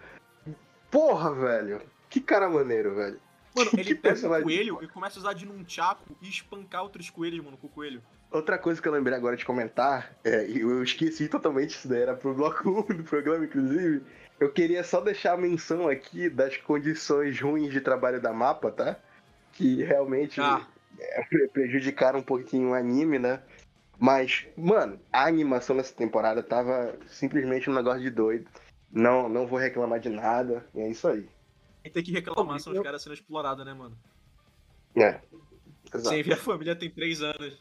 [0.89, 1.81] Porra, velho.
[2.09, 3.19] Que cara maneiro, velho.
[3.55, 7.09] Mano, ele Que pega o coelho e começa a usar de nunchaku e espancar outros
[7.09, 8.01] coelhos, mano, com o coelho.
[8.31, 12.01] Outra coisa que eu lembrei agora de comentar, é, e eu esqueci totalmente isso daí,
[12.01, 14.01] era pro bloco 1 do programa, inclusive.
[14.39, 18.97] Eu queria só deixar a menção aqui das condições ruins de trabalho da mapa, tá?
[19.51, 20.65] Que realmente Ah.
[20.99, 23.41] É, pre- prejudicaram um pouquinho o anime, né?
[23.99, 28.49] Mas, mano, a animação nessa temporada tava simplesmente um negócio de doido.
[28.91, 31.27] Não, não vou reclamar de nada, e é isso aí.
[31.83, 33.97] Quem tem que reclamar são os Eu- caras sendo explorados, né, mano?
[34.95, 35.19] É.
[35.93, 36.09] Exato.
[36.09, 37.57] Sem ver a família tem três anos.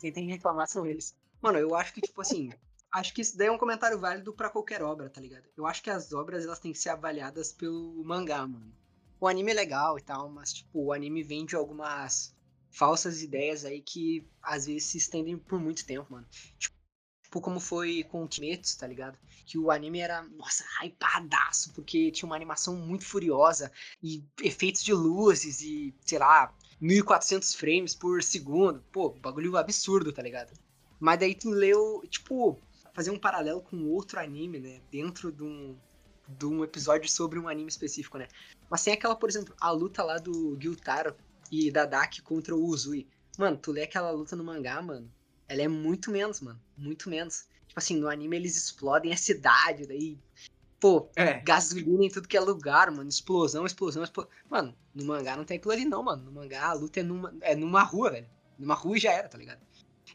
[0.00, 1.16] Quem tem que reclamar são eles.
[1.40, 2.50] Mano, eu acho que, tipo assim,
[2.92, 5.44] acho que isso daí é um comentário válido pra qualquer obra, tá ligado?
[5.56, 8.72] Eu acho que as obras, elas têm que ser avaliadas pelo mangá, mano.
[9.20, 12.34] O anime é legal e tal, mas, tipo, o anime vende algumas
[12.72, 16.26] falsas ideias aí que, às vezes, se estendem por muito tempo, mano.
[16.58, 19.18] Tipo, como foi com o Kimetsu, tá ligado?
[19.46, 23.70] Que o anime era, nossa, hypadaço, porque tinha uma animação muito furiosa
[24.02, 28.82] e efeitos de luzes e, sei lá, 1400 frames por segundo.
[28.90, 30.52] Pô, bagulho absurdo, tá ligado?
[30.98, 32.58] Mas daí tu leu, tipo,
[32.92, 34.80] fazer um paralelo com outro anime, né?
[34.90, 35.76] Dentro de um,
[36.28, 38.28] de um episódio sobre um anime específico, né?
[38.70, 41.14] Mas tem aquela, por exemplo, a luta lá do Gyutaro
[41.52, 43.06] e da Daki contra o Uzui.
[43.38, 45.12] Mano, tu lê aquela luta no mangá, mano,
[45.46, 46.58] ela é muito menos, mano.
[46.76, 47.46] Muito menos.
[47.68, 50.18] Tipo assim, no anime eles explodem a cidade, daí.
[50.80, 51.40] Pô, É.
[51.40, 53.08] gasolina em tudo que é lugar, mano.
[53.08, 54.30] Explosão, explosão, explosão.
[54.48, 56.24] Mano, no mangá não tem aquilo ali, não, mano.
[56.24, 58.28] No mangá a luta é numa, é numa rua, velho.
[58.58, 59.60] Numa rua já era, tá ligado?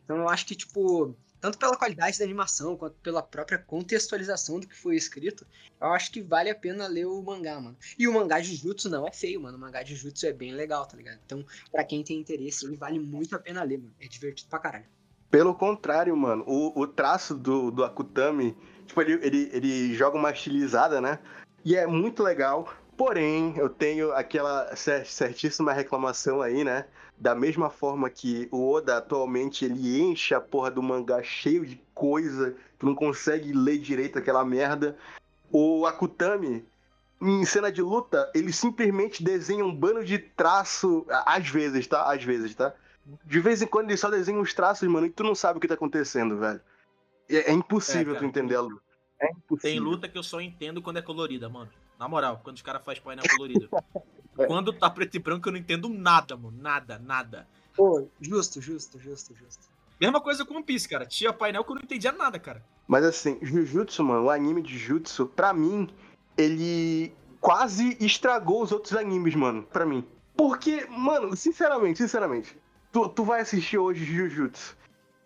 [0.03, 4.67] Então eu acho que, tipo, tanto pela qualidade da animação quanto pela própria contextualização do
[4.67, 5.45] que foi escrito,
[5.79, 7.77] eu acho que vale a pena ler o mangá, mano.
[7.97, 9.57] E o mangá de Jutsu não é feio, mano.
[9.57, 11.19] O mangá de Jutsu é bem legal, tá ligado?
[11.25, 13.93] Então, pra quem tem interesse, ele vale muito a pena ler, mano.
[13.99, 14.85] É divertido pra caralho.
[15.29, 20.31] Pelo contrário, mano, o, o traço do, do Akutami, tipo, ele, ele, ele joga uma
[20.31, 21.19] estilizada, né?
[21.65, 22.73] E é muito legal.
[22.97, 26.85] Porém, eu tenho aquela cer- certíssima reclamação aí, né?
[27.15, 31.79] Da mesma forma que o Oda atualmente ele enche a porra do mangá cheio de
[31.93, 34.97] coisa, tu não consegue ler direito aquela merda.
[35.51, 36.65] O Akutami,
[37.21, 42.11] em cena de luta, ele simplesmente desenha um bando de traço, às vezes, tá?
[42.11, 42.73] Às vezes, tá?
[43.23, 45.61] De vez em quando ele só desenha uns traços, mano, e tu não sabe o
[45.61, 46.59] que tá acontecendo, velho.
[47.29, 48.81] É, é impossível É, tu luta.
[49.19, 49.59] É impossível.
[49.61, 51.69] Tem luta que eu só entendo quando é colorida, mano.
[51.99, 53.69] Na moral, quando os caras fazem painel colorido.
[54.47, 56.57] quando tá preto e branco, eu não entendo nada, mano.
[56.61, 57.47] Nada, nada.
[57.75, 59.67] Pô, justo, justo, justo, justo.
[59.99, 61.05] Mesma coisa com One Piece, cara.
[61.05, 62.63] Tinha painel que eu não entendia nada, cara.
[62.87, 65.89] Mas assim, Jujutsu, mano, o anime de Jujutsu, pra mim,
[66.37, 70.05] ele quase estragou os outros animes, mano, pra mim.
[70.35, 72.55] Porque, mano, sinceramente, sinceramente,
[72.91, 74.77] tu, tu vai assistir hoje Jujutsu.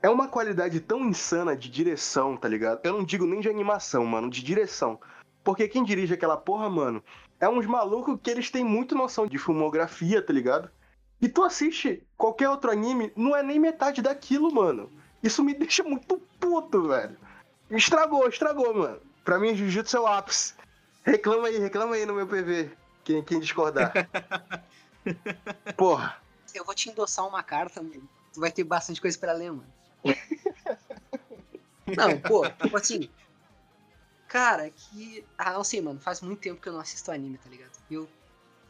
[0.01, 2.79] É uma qualidade tão insana de direção, tá ligado?
[2.83, 4.99] Eu não digo nem de animação, mano, de direção.
[5.43, 7.03] Porque quem dirige aquela porra, mano,
[7.39, 10.69] é uns malucos que eles têm muito noção de filmografia, tá ligado?
[11.21, 14.91] E tu assiste qualquer outro anime, não é nem metade daquilo, mano.
[15.21, 17.17] Isso me deixa muito puto, velho.
[17.69, 18.99] Estragou, estragou, mano.
[19.23, 20.53] Pra mim, Jujutsu é o ápice.
[21.03, 22.71] Reclama aí, reclama aí no meu PV.
[23.03, 23.93] Quem, quem discordar.
[25.77, 26.17] Porra.
[26.53, 28.07] Eu vou te endossar uma carta, mano.
[28.33, 29.65] Tu vai ter bastante coisa pra ler, mano.
[31.97, 33.09] Não, pô, tipo assim.
[34.31, 35.25] Cara, que.
[35.37, 35.99] Ah, não sei, mano.
[35.99, 37.77] Faz muito tempo que eu não assisto anime, tá ligado?
[37.89, 38.07] Eu,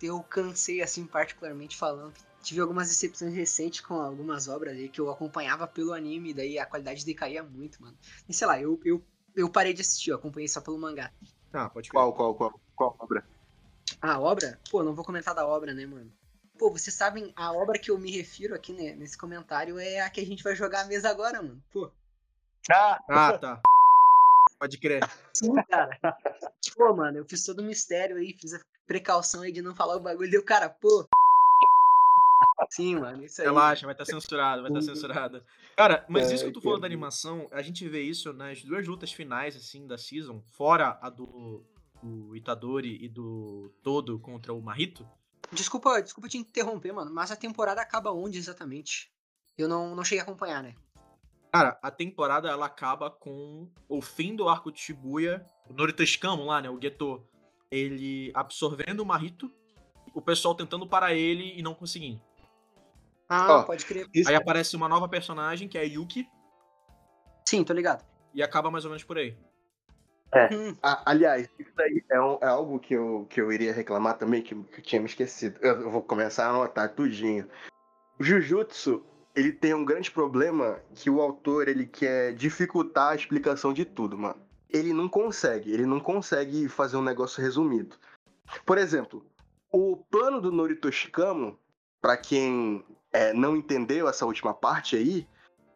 [0.02, 2.16] eu cansei, assim, particularmente falando.
[2.42, 6.66] Tive algumas decepções recentes com algumas obras aí que eu acompanhava pelo anime, daí a
[6.66, 7.96] qualidade decaía muito, mano.
[8.28, 9.06] E sei lá, eu, eu,
[9.36, 11.12] eu parei de assistir, eu acompanhei só pelo mangá.
[11.54, 12.60] Ah, pode Qual, qual, qual?
[12.76, 13.24] Qual obra?
[14.02, 14.60] A obra?
[14.72, 16.12] Pô, não vou comentar da obra, né, mano?
[16.58, 20.10] Pô, vocês sabem, a obra que eu me refiro aqui né, nesse comentário é a
[20.10, 21.64] que a gente vai jogar a mesa agora, mano.
[21.72, 21.92] Pô,
[22.72, 23.62] Ah, Ah, tá.
[24.62, 25.02] Pode crer.
[25.34, 26.00] Sim, cara.
[26.78, 29.96] Pô, mano, eu fiz todo o mistério aí, fiz a precaução aí de não falar
[29.96, 31.08] o bagulho, deu cara, pô.
[32.70, 33.48] Sim, mano, isso aí.
[33.48, 35.44] Relaxa, vai estar censurado, vai estar censurado.
[35.76, 36.94] Cara, mas isso que tu Ai, falou da cara.
[36.94, 41.66] animação, a gente vê isso nas duas lutas finais, assim, da season, fora a do,
[42.04, 45.10] do Itadori e do Todo contra o Marito.
[45.52, 49.10] Desculpa, desculpa te interromper, mano, mas a temporada acaba onde exatamente?
[49.58, 50.76] Eu não, não cheguei a acompanhar, né?
[51.52, 56.46] Cara, a temporada ela acaba com o fim do arco de Shibuya, o Norito Shikamo
[56.46, 57.28] lá, né, o Geto,
[57.70, 59.52] ele absorvendo o Marito,
[60.14, 62.22] o pessoal tentando parar ele e não conseguindo.
[63.28, 64.08] Ah, Ó, pode crer.
[64.14, 66.28] isso Aí aparece uma nova personagem, que é a Yuki,
[67.46, 68.06] Sim, tô ligado.
[68.34, 69.38] e acaba mais ou menos por aí.
[70.34, 74.18] Hum, Ah, aliás, isso daí é, um- é algo que eu, que eu iria reclamar
[74.18, 75.60] também, que, que eu tinha me esquecido.
[75.62, 77.50] Eu, eu vou começar a anotar tudinho.
[78.18, 79.06] O Jujutsu,
[79.36, 84.18] ele tem um grande problema que o autor, ele quer dificultar a explicação de tudo,
[84.18, 84.40] mano.
[84.70, 87.96] Ele não consegue, ele não consegue fazer um negócio resumido.
[88.66, 89.26] Por exemplo,
[89.72, 91.58] o plano do Norito Shikamo,
[92.02, 95.28] pra quem é, não entendeu essa última parte aí,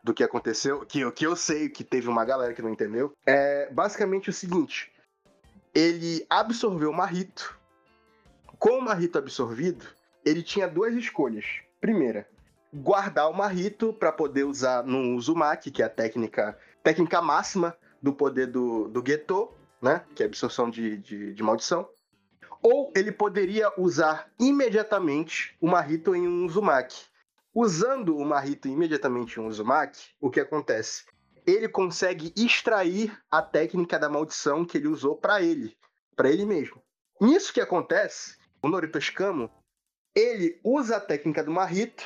[0.04, 3.68] do que aconteceu, que, que eu sei que teve uma galera que não entendeu, é
[3.72, 4.94] basicamente o seguinte:
[5.74, 7.60] ele absorveu o Marrito.
[8.60, 9.86] Com o Marrito absorvido,
[10.24, 11.46] ele tinha duas escolhas.
[11.82, 12.28] Primeira,
[12.76, 18.14] guardar o Marrito para poder usar no Uzumaki, que é a técnica, técnica máxima do
[18.14, 19.50] poder do, do Geto,
[19.82, 20.04] né?
[20.14, 21.88] Que é absorção de, de, de maldição.
[22.62, 27.06] Ou ele poderia usar imediatamente o Marrito em um Uzumaki.
[27.54, 31.06] Usando o Marrito imediatamente em um Uzumaki, o que acontece?
[31.48, 35.78] Ele consegue extrair a técnica da maldição que ele usou para ele,
[36.16, 36.82] para ele mesmo.
[37.22, 39.50] Nisso que acontece, o Norito Shikamo,
[40.14, 42.04] ele usa a técnica do Marrito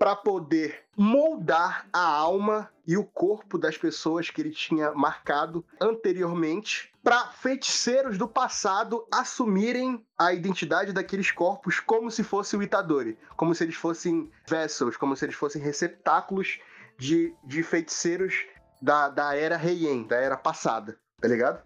[0.00, 6.90] para poder moldar a alma e o corpo das pessoas que ele tinha marcado anteriormente
[7.04, 13.54] para feiticeiros do passado assumirem a identidade daqueles corpos como se fosse o Itadori, como
[13.54, 16.58] se eles fossem vessels, como se eles fossem receptáculos
[16.96, 18.46] de, de feiticeiros
[18.80, 21.62] da, da era Heian, da era passada, tá ligado?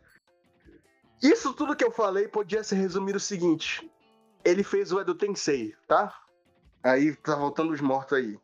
[1.23, 3.89] Isso tudo que eu falei podia ser resumido o seguinte:
[4.45, 6.24] ele fez o Edo Tensei, tá?
[6.85, 8.39] Aí tá voltando os mortos aí.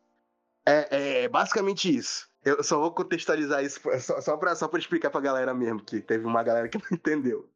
[0.65, 2.27] É, é basicamente isso.
[2.43, 6.01] Eu só vou contextualizar isso só, só, pra, só pra explicar pra galera mesmo, que
[6.01, 7.47] teve uma galera que não entendeu.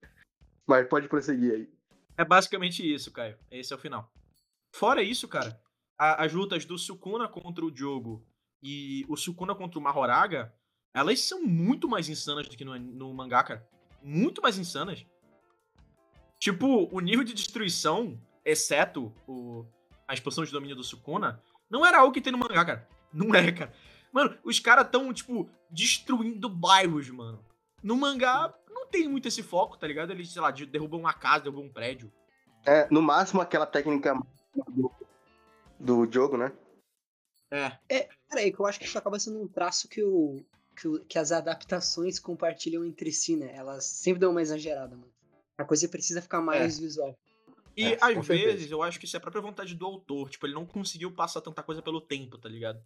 [0.68, 1.70] Mas pode prosseguir aí.
[2.18, 3.38] É basicamente isso, Caio.
[3.50, 4.12] Esse é o final.
[4.72, 5.60] Fora isso, cara,
[5.98, 8.24] a- as lutas do Sukuna contra o Diogo
[8.62, 10.54] e o Sukuna contra o Mahoraga,
[10.94, 13.68] elas são muito mais insanas do que no, no mangá, cara.
[14.04, 15.06] Muito mais insanas.
[16.40, 19.66] Tipo, o nível de destruição, exceto o,
[20.08, 22.88] a expansão de domínio do Sukuna, não era algo que tem no mangá, cara.
[23.14, 23.74] Não é, cara.
[24.12, 27.44] Mano, os caras tão, tipo, destruindo bairros, mano.
[27.84, 30.12] No mangá, não tem muito esse foco, tá ligado?
[30.12, 32.12] Eles, sei lá, de- derrubam uma casa, derrubam um prédio.
[32.66, 34.14] É, no máximo aquela técnica
[34.70, 34.92] do,
[35.80, 36.52] do jogo, né?
[37.52, 38.08] É.
[38.30, 40.44] Peraí, que eu acho que isso acaba sendo um traço que, o,
[40.76, 43.54] que, o- que as adaptações compartilham entre si, né?
[43.56, 45.12] Elas sempre dão uma exagerada, mano.
[45.58, 47.18] A coisa precisa ficar mais visual.
[47.78, 48.24] E É, às certeza.
[48.28, 50.30] vezes eu acho que isso é a própria vontade do autor.
[50.30, 52.82] Tipo, ele não conseguiu passar tanta coisa pelo tempo, tá ligado?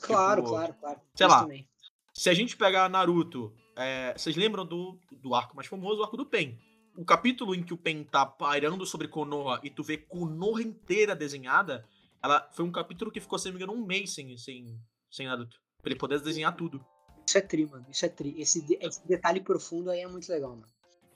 [0.00, 1.00] Claro, Tipo, claro, claro.
[1.14, 1.42] sei Isso lá.
[1.42, 1.68] também.
[2.14, 6.16] Se a gente pegar Naruto, é, vocês lembram do, do arco mais famoso, o arco
[6.16, 6.58] do Pen?
[6.96, 11.14] O capítulo em que o Pen tá pairando sobre Konoha e tu vê Konoha inteira
[11.14, 11.86] desenhada,
[12.20, 14.76] ela foi um capítulo que ficou, se não me engano, um mês sem, sem,
[15.10, 15.60] sem Naruto.
[15.80, 16.84] Pra ele poder desenhar tudo.
[17.24, 17.86] Isso é tri, mano.
[17.88, 18.34] Isso é tri.
[18.40, 20.66] Esse, esse detalhe profundo aí é muito legal, mano.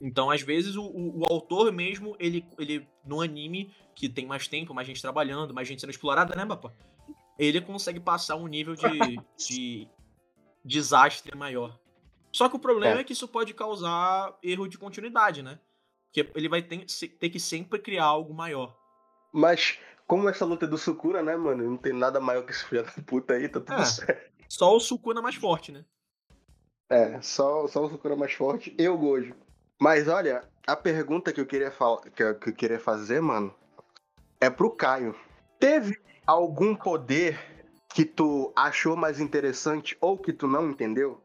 [0.05, 4.75] Então, às vezes, o, o- autor mesmo, ele, ele, no anime, que tem mais tempo,
[4.75, 6.75] mais gente trabalhando, mais gente sendo explorada, né, Bapa?
[7.39, 8.83] Ele consegue passar um nível de,
[9.39, 9.89] de
[10.65, 11.79] desastre maior.
[12.33, 13.01] Só que o problema é.
[13.03, 13.05] É.
[13.05, 15.61] que isso pode causar erro de continuidade, né?
[16.07, 16.85] Porque ele vai ter,
[17.21, 18.77] ter que sempre criar algo maior.
[19.33, 21.63] Mas, como essa luta é do Sukuna, né, mano?
[21.71, 23.85] Não tem nada maior que esse filho da puta aí, tá tudo É.
[23.85, 24.33] certo.
[24.49, 25.85] Só o Sukuna mais forte, né?
[26.91, 29.35] É, só, só o Sukuna mais forte e o Gojo.
[29.83, 31.73] Mas olha, a pergunta que eu queria
[32.15, 33.53] que eu, que eu queria fazer, mano,
[34.41, 35.13] é pro Caio.
[35.59, 37.37] Teve algum poder
[37.93, 41.21] que tu achou mais interessante ou que tu não entendeu?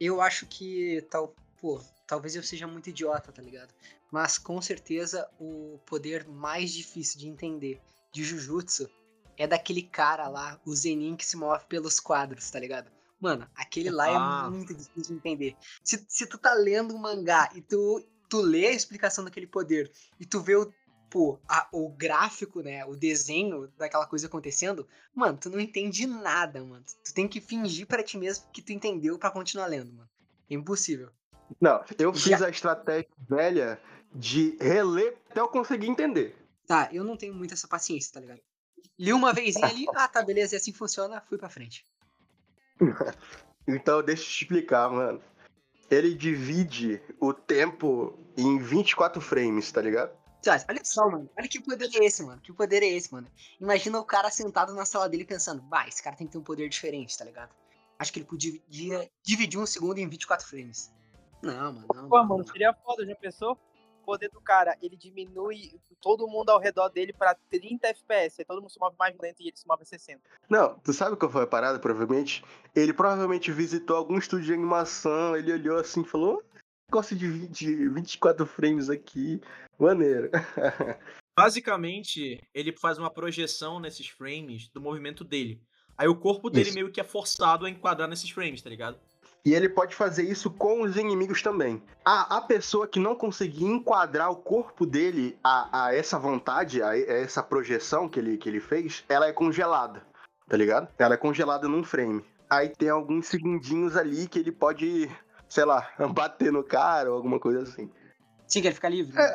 [0.00, 3.72] Eu acho que tal, pô, talvez eu seja muito idiota, tá ligado?
[4.10, 7.80] Mas com certeza o poder mais difícil de entender
[8.12, 8.90] de Jujutsu
[9.36, 12.90] é daquele cara lá, o Zenin que se move pelos quadros, tá ligado?
[13.22, 14.46] Mano, aquele lá Ah.
[14.48, 15.56] é muito difícil de entender.
[15.84, 19.92] Se, se tu tá lendo um mangá e tu, tu lê a explicação daquele poder
[20.18, 20.72] e tu vê o
[21.08, 26.64] pô, a, o gráfico, né, o desenho daquela coisa acontecendo, mano, tu não entende nada,
[26.64, 26.82] mano.
[27.04, 30.08] Tu tem que fingir para ti mesmo que tu entendeu para continuar lendo, mano.
[30.50, 31.10] É impossível.
[31.60, 32.46] Não, eu fiz Já...
[32.46, 33.80] a estratégia velha
[34.12, 36.34] de reler até eu conseguir entender.
[36.66, 38.40] Tá, eu não tenho muito essa paciência, tá ligado?
[38.98, 41.84] Li uma vezinha ali, ah, tá, beleza, e assim funciona, fui pra frente.
[43.66, 45.20] então, deixa eu te explicar, mano.
[45.90, 50.12] Ele divide o tempo em 24 frames, tá ligado?
[50.68, 51.30] Olha só, mano.
[51.38, 52.40] Olha que poder é esse, mano.
[52.40, 53.28] Que poder é esse, mano.
[53.60, 56.42] Imagina o cara sentado na sala dele pensando, bah, esse cara tem que ter um
[56.42, 57.50] poder diferente, tá ligado?
[57.98, 58.60] Acho que ele podia
[59.22, 60.92] dividir um segundo em 24 frames.
[61.42, 61.86] Não, mano.
[61.94, 63.56] Não, Pô, não, mano, seria foda, já pensou?
[64.02, 68.40] O poder do cara, ele diminui todo mundo ao redor dele pra 30 FPS.
[68.40, 70.20] Aí todo mundo se move mais lento e ele se move a 60.
[70.50, 72.44] Não, tu sabe qual foi a parada, provavelmente?
[72.74, 76.42] Ele provavelmente visitou algum estúdio de animação, ele olhou assim e falou:
[76.90, 79.40] gosto de, 20, 24 frames aqui.
[79.78, 80.30] Maneiro.
[81.38, 85.62] Basicamente, ele faz uma projeção nesses frames do movimento dele.
[85.96, 86.74] Aí o corpo dele isso.
[86.74, 88.98] meio que é forçado a enquadrar nesses frames, tá ligado?
[89.44, 91.82] E ele pode fazer isso com os inimigos também.
[92.04, 96.90] A, a pessoa que não conseguir enquadrar o corpo dele a, a essa vontade, a,
[96.90, 100.02] a, essa projeção que ele, que ele fez, ela é congelada,
[100.48, 100.88] tá ligado?
[100.96, 102.24] Ela é congelada num frame.
[102.48, 105.10] Aí tem alguns segundinhos ali que ele pode
[105.52, 107.90] sei lá, bater no cara ou alguma coisa assim.
[108.46, 109.34] Sim, que ele fica livre, né?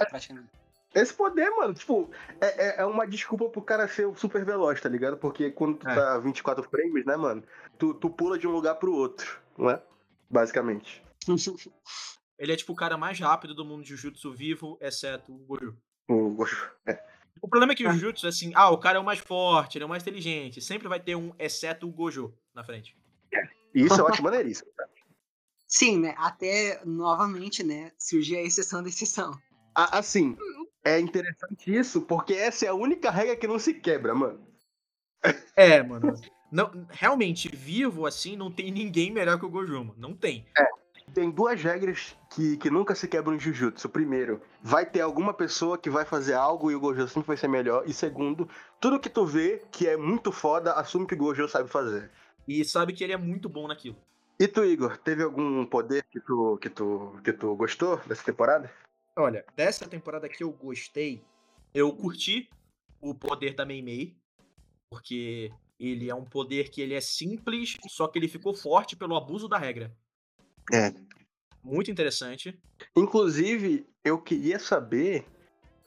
[0.93, 2.09] É, esse poder, mano, tipo,
[2.41, 5.15] é, é, é uma desculpa pro cara ser super veloz, tá ligado?
[5.17, 5.93] Porque quando tu é.
[5.93, 7.43] tá 24 frames, né, mano,
[7.77, 9.79] tu, tu pula de um lugar pro outro, não é?
[10.29, 11.03] Basicamente.
[12.37, 15.77] ele é tipo o cara mais rápido do mundo de Jujutsu vivo, exceto o Gojo.
[16.07, 17.03] O Gojo, é.
[17.41, 19.77] O problema é que o Jujutsu é assim, ah, o cara é o mais forte,
[19.77, 20.61] ele é o mais inteligente.
[20.61, 22.97] Sempre vai ter um, exceto o Gojo, na frente.
[23.33, 23.47] É.
[23.73, 24.89] Isso eu acho maneiríssimo, cara.
[25.67, 26.15] Sim, né?
[26.17, 27.91] Até novamente, né?
[27.97, 29.37] Surgir a exceção da exceção.
[29.75, 30.35] Assim,
[30.83, 34.47] é interessante isso, porque essa é a única regra que não se quebra, mano.
[35.55, 36.13] É, mano.
[36.51, 39.93] Não, realmente, vivo assim, não tem ninguém melhor que o Gojuma.
[39.97, 40.45] Não tem.
[40.57, 40.67] É.
[41.13, 43.89] Tem duas regras que, que nunca se quebram no Jujutsu.
[43.89, 47.47] Primeiro, vai ter alguma pessoa que vai fazer algo e o Gojo sempre vai ser
[47.47, 47.83] melhor.
[47.87, 48.47] E segundo,
[48.79, 52.11] tudo que tu vê que é muito foda, assume que o Gojo sabe fazer.
[52.47, 53.97] E sabe que ele é muito bom naquilo.
[54.39, 58.71] E tu, Igor, teve algum poder que tu, que tu, que tu gostou dessa temporada?
[59.15, 61.23] Olha, dessa temporada que eu gostei,
[61.73, 62.47] eu curti
[63.01, 64.15] o poder da Mei Mei,
[64.89, 69.15] porque ele é um poder que ele é simples, só que ele ficou forte pelo
[69.15, 69.95] abuso da regra.
[70.73, 70.93] É.
[71.63, 72.59] Muito interessante.
[72.95, 75.25] Inclusive, eu queria saber,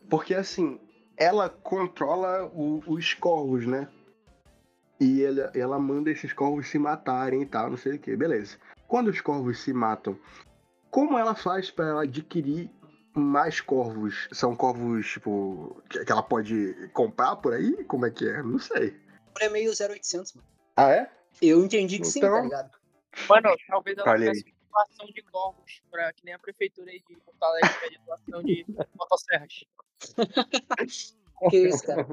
[0.08, 0.78] porque assim,
[1.16, 3.88] ela controla o, os corvos, né?
[5.00, 8.58] E ela, ela manda esses corvos se matarem e tal, não sei o que, beleza.
[8.86, 10.18] Quando os corvos se matam,
[10.90, 12.70] como ela faz para ela adquirir
[13.14, 14.28] mais corvos?
[14.32, 17.84] São corvos, tipo, que, ela pode comprar por aí?
[17.84, 18.42] Como é que é?
[18.42, 18.98] Não sei.
[19.40, 20.48] É meio 0800, mano.
[20.76, 21.10] Ah, é?
[21.40, 22.10] Eu entendi que então...
[22.10, 22.70] sim, tá então ligado?
[23.28, 27.42] Mano, talvez ela tivesse doação de corvos, pra, que nem a prefeitura aí de Porto
[27.42, 28.64] Alegre pede doação de
[28.96, 29.64] motosserras.
[31.50, 32.06] que isso, cara?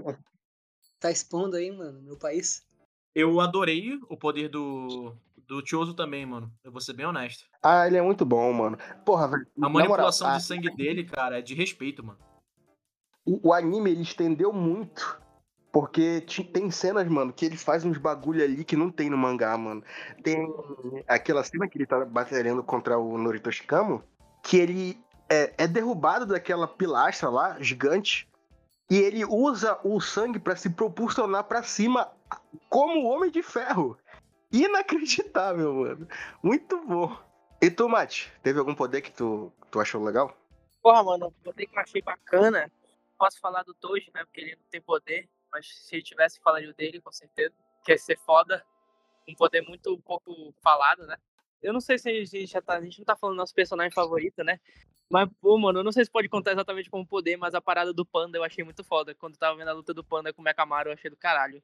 [1.00, 2.66] Tá expondo aí, mano, meu país?
[3.14, 5.16] Eu adorei o poder do,
[5.48, 6.52] do Choso também, mano.
[6.64, 7.46] Eu vou ser bem honesto.
[7.64, 8.78] Ah, ele é muito bom, mano.
[9.06, 9.48] Porra, velho.
[9.62, 10.76] A manipulação moral, de sangue a...
[10.76, 12.20] dele, cara, é de respeito, mano.
[13.26, 15.20] O, o anime, ele estendeu muito.
[15.72, 16.22] Porque
[16.54, 19.84] tem cenas, mano, que ele faz uns bagulho ali que não tem no mangá, mano.
[20.24, 20.38] Tem
[21.08, 24.04] aquela cena que ele tá batalhando contra o Norito Shikamo,
[24.42, 28.28] que ele é, é derrubado daquela pilastra lá, gigante,
[28.90, 32.10] e ele usa o sangue para se propulsionar para cima
[32.70, 33.98] como Homem de Ferro.
[34.52, 36.08] Inacreditável, mano.
[36.42, 37.18] Muito bom.
[37.62, 40.36] E tu, Mate, teve algum poder que tu, tu achou legal?
[40.82, 42.72] Porra, mano, o poder que eu achei bacana.
[43.18, 44.24] Posso falar do Toji, né?
[44.26, 45.28] Porque ele não tem poder.
[45.52, 47.54] Mas se ele tivesse, falaria dele, com certeza.
[47.84, 48.64] Que ia ser foda.
[49.28, 51.18] Um poder muito pouco falado, né?
[51.62, 52.78] Eu não sei se a gente já tá.
[52.78, 54.60] A gente não tá falando do nosso personagem favorito, né?
[55.10, 57.94] Mas, pô, mano, eu não sei se pode contar exatamente como poder, mas a parada
[57.94, 59.16] do Panda eu achei muito foda.
[59.16, 61.64] Quando eu tava vendo a luta do Panda com o Mekamaru, eu achei do caralho.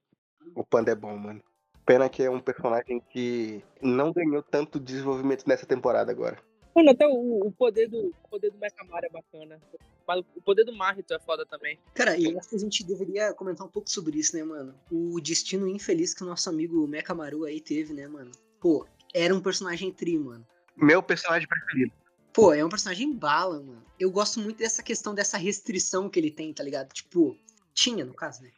[0.56, 1.44] O Panda é bom, mano.
[1.86, 6.38] Pena que é um personagem que não ganhou tanto desenvolvimento nessa temporada agora.
[6.76, 9.62] Mano, até o, o poder do o poder do é bacana.
[10.08, 11.80] Mas o poder do Marito é foda também.
[11.94, 14.74] Cara, e acho que a gente deveria comentar um pouco sobre isso, né, mano?
[14.92, 18.32] O destino infeliz que o nosso amigo Mekamaru aí teve, né, mano?
[18.60, 20.46] Pô, era um personagem tri, mano.
[20.76, 21.94] Meu personagem preferido.
[22.34, 23.84] Pô, é um personagem bala, mano.
[24.00, 26.92] Eu gosto muito dessa questão dessa restrição que ele tem, tá ligado?
[26.92, 27.38] Tipo,
[27.74, 28.52] tinha, no caso, né?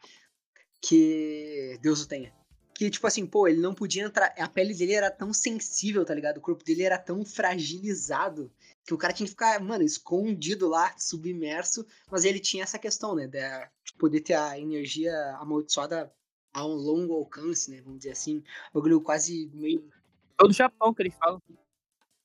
[0.81, 2.33] Que Deus o tenha.
[2.75, 4.33] Que, tipo assim, pô, ele não podia entrar.
[4.37, 6.37] A pele dele era tão sensível, tá ligado?
[6.37, 8.51] O corpo dele era tão fragilizado
[8.85, 13.15] Que o cara tinha que ficar, mano, escondido lá, submerso, mas ele tinha essa questão,
[13.15, 13.27] né?
[13.27, 16.13] De, de poder ter a energia amaldiçoada
[16.53, 17.81] a um longo alcance, né?
[17.81, 18.43] Vamos dizer assim.
[18.73, 19.89] O bagulho quase meio.
[20.37, 21.41] Todo Japão que ele fala.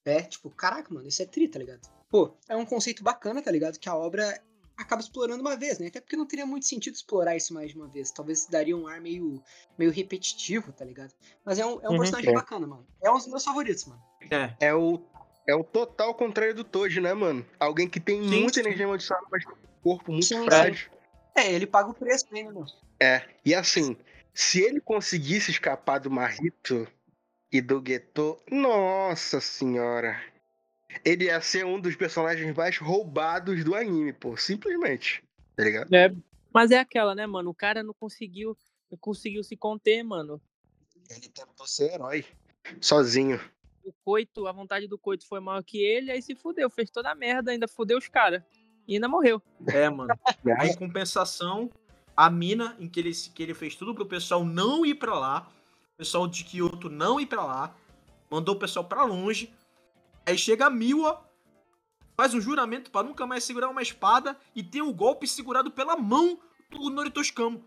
[0.04, 1.88] É, tipo, caraca, mano, isso é tri, tá ligado?
[2.08, 3.78] Pô, é um conceito bacana, tá ligado?
[3.78, 4.42] Que a obra
[4.80, 5.88] acaba explorando uma vez, né?
[5.88, 8.10] Até porque não teria muito sentido explorar isso mais de uma vez.
[8.10, 9.42] Talvez daria um ar meio,
[9.78, 11.12] meio repetitivo, tá ligado?
[11.44, 12.34] Mas é um, é um uhum, personagem é.
[12.34, 12.86] bacana, mano.
[13.02, 14.02] É um dos meus favoritos, mano.
[14.30, 14.68] É.
[14.68, 15.00] É o,
[15.46, 17.44] é o total contrário do Toji, né, mano?
[17.58, 18.60] Alguém que tem sim, muita sim.
[18.60, 20.90] energia amaldiçoada, mas tem um corpo muito sim, frágil.
[21.34, 22.66] É, ele paga o preço ainda, mano.
[23.00, 23.96] É, e assim,
[24.34, 26.86] se ele conseguisse escapar do Marrito
[27.52, 30.20] e do Geto, nossa senhora.
[31.04, 34.36] Ele ia ser um dos personagens mais roubados do anime, pô.
[34.36, 35.22] Simplesmente.
[35.56, 35.94] Tá ligado?
[35.94, 36.14] É,
[36.52, 37.50] mas é aquela, né, mano?
[37.50, 38.56] O cara não conseguiu,
[38.90, 40.40] não conseguiu se conter, mano.
[41.08, 42.24] Ele tentou ser herói.
[42.80, 43.40] Sozinho.
[43.84, 47.10] O coito, a vontade do coito foi maior que ele, aí se fudeu, fez toda
[47.10, 48.42] a merda, ainda fudeu os caras.
[48.86, 49.42] E ainda morreu.
[49.66, 50.12] É, mano.
[50.64, 51.70] Em compensação,
[52.16, 55.50] a mina em que ele, que ele fez tudo pro pessoal não ir para lá,
[55.94, 57.76] o pessoal de Kyoto não ir para lá,
[58.30, 59.52] mandou o pessoal para longe,
[60.26, 61.28] Aí chega a Miwa,
[62.16, 65.96] faz um juramento para nunca mais segurar uma espada e tem o golpe segurado pela
[65.96, 66.40] mão
[66.70, 67.66] do Noritoshikamo.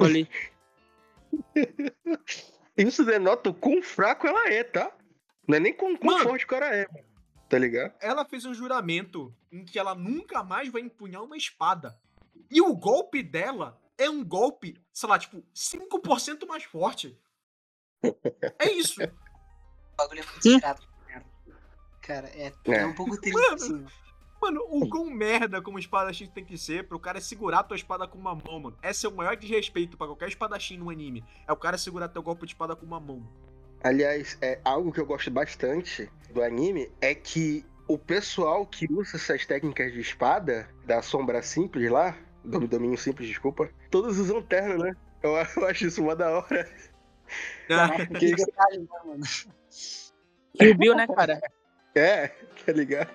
[0.00, 0.28] Ali.
[2.76, 4.92] Isso denota o quão fraco ela é, tá?
[5.46, 6.86] Não é nem com quão forte o cara é,
[7.48, 7.94] tá ligado?
[8.00, 11.98] Ela fez um juramento em que ela nunca mais vai empunhar uma espada.
[12.50, 17.18] E o golpe dela é um golpe, sei lá, tipo, 5% mais forte.
[18.58, 19.00] É isso.
[19.90, 20.87] O bagulho é muito
[22.08, 22.28] cara.
[22.28, 22.74] É, é.
[22.78, 23.84] é um pouco triste, mano, assim.
[24.40, 28.16] Mano, o quão merda como espadachim tem que ser pro cara segurar tua espada com
[28.16, 28.78] uma mão, mano.
[28.82, 31.24] Esse é o maior desrespeito para qualquer espadachim no anime.
[31.46, 33.22] É o cara segurar teu golpe de espada com uma mão.
[33.82, 39.16] Aliás, é algo que eu gosto bastante do anime é que o pessoal que usa
[39.16, 44.84] essas técnicas de espada, da sombra simples lá, do domínio simples, desculpa, todos usam terno,
[44.84, 44.96] né?
[45.22, 46.70] Eu, eu acho isso uma da hora.
[47.70, 48.34] Ah, que...
[50.58, 51.40] Kill Bill, né, cara?
[51.98, 52.28] É,
[52.64, 53.10] tá ligado?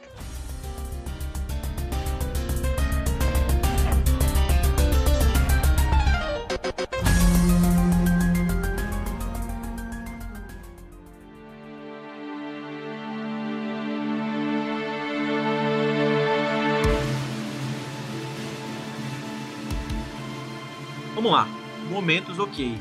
[21.16, 21.48] Vamos lá.
[21.90, 22.78] Momentos ok.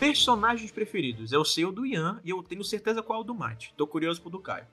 [0.00, 1.30] Personagens preferidos.
[1.30, 3.72] Eu sei o do Ian e eu tenho certeza qual é o do Mate.
[3.76, 4.66] Tô curioso pro do Caio.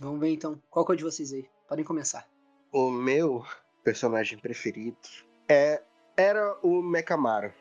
[0.00, 0.60] Vamos ver então.
[0.70, 1.48] Qual que é o de vocês aí?
[1.68, 2.26] Podem começar.
[2.72, 3.44] O meu
[3.82, 4.96] personagem preferido
[5.48, 5.82] é
[6.16, 7.52] era o Mekamaru,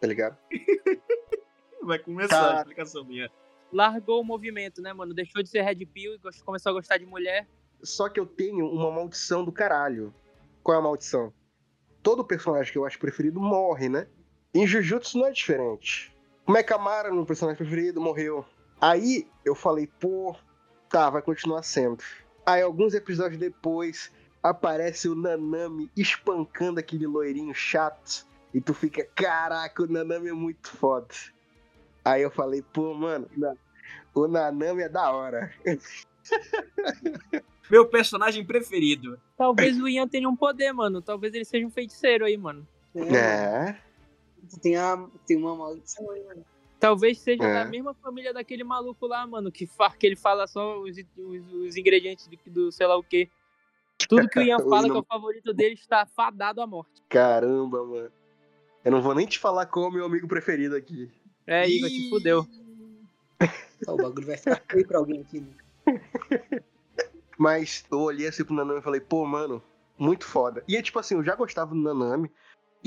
[0.00, 0.36] tá ligado?
[1.82, 2.56] Vai começar tá.
[2.56, 3.30] a explicação minha.
[3.72, 5.14] Largou o movimento, né, mano?
[5.14, 7.46] Deixou de ser Red Pill e começou a gostar de mulher.
[7.82, 10.14] Só que eu tenho uma maldição do caralho.
[10.62, 11.32] Qual é a maldição?
[12.02, 14.08] Todo personagem que eu acho preferido morre, né?
[14.54, 16.14] Em Jujutsu não é diferente.
[16.46, 18.44] O Mekamaru, meu personagem preferido, morreu.
[18.80, 20.34] Aí eu falei, pô,
[20.88, 22.02] Tá, vai continuar sendo.
[22.44, 24.10] Aí, alguns episódios depois,
[24.42, 28.26] aparece o Nanami espancando aquele loirinho chato.
[28.54, 31.14] E tu fica, caraca, o Nanami é muito foda.
[32.04, 33.28] Aí eu falei, pô, mano,
[34.14, 35.52] o Nanami é da hora.
[37.68, 39.20] Meu personagem preferido.
[39.36, 41.02] Talvez o Ian tenha um poder, mano.
[41.02, 42.66] Talvez ele seja um feiticeiro aí, mano.
[42.94, 43.16] É.
[43.16, 43.76] é.
[44.62, 46.44] Tem, a, tem uma maldição aí, mano.
[46.78, 47.54] Talvez seja é.
[47.54, 51.52] da mesma família daquele maluco lá, mano, que, fa que ele fala só os, os,
[51.52, 53.30] os ingredientes do, do, sei lá o quê.
[54.08, 54.90] Tudo que o Ian fala não...
[54.90, 57.02] que é o favorito dele está fadado à morte.
[57.08, 58.12] Caramba, mano.
[58.84, 61.10] Eu não vou nem te falar qual é o meu amigo preferido aqui.
[61.46, 62.46] É, Igor, te fudeu.
[63.88, 65.40] o bagulho vai ficar feio pra alguém aqui.
[65.40, 66.62] Né?
[67.38, 69.62] Mas eu olhei assim pro Nanami e falei, pô, mano,
[69.98, 70.62] muito foda.
[70.68, 72.30] E é tipo assim, eu já gostava do Nanami.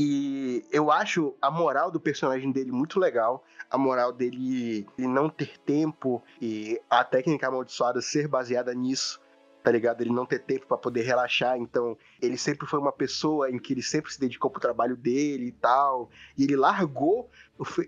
[0.01, 3.43] E eu acho a moral do personagem dele muito legal.
[3.69, 9.19] A moral dele não ter tempo e a técnica amaldiçoada ser baseada nisso,
[9.61, 9.99] tá ligado?
[9.99, 11.57] Ele não ter tempo para poder relaxar.
[11.57, 15.47] Então, ele sempre foi uma pessoa em que ele sempre se dedicou pro trabalho dele
[15.47, 16.09] e tal.
[16.37, 17.29] E ele largou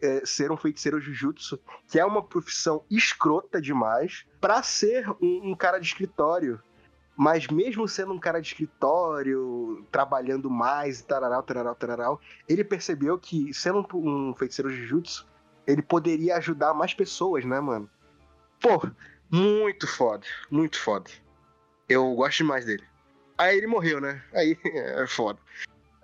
[0.02, 5.56] é, ser um feiticeiro jujutsu, que é uma profissão escrota demais, para ser um, um
[5.56, 6.62] cara de escritório
[7.16, 13.54] mas mesmo sendo um cara de escritório, trabalhando mais, tararau, tararau, tararau, ele percebeu que,
[13.54, 15.28] sendo um, feiticeiro de jutsu,
[15.68, 17.90] ele poderia ajudar mais pessoas, né, mano?
[18.60, 18.90] Pô,
[19.30, 21.10] muito foda, muito foda.
[21.88, 22.84] Eu gosto demais dele.
[23.38, 24.24] Aí ele morreu, né?
[24.34, 25.40] Aí é foda.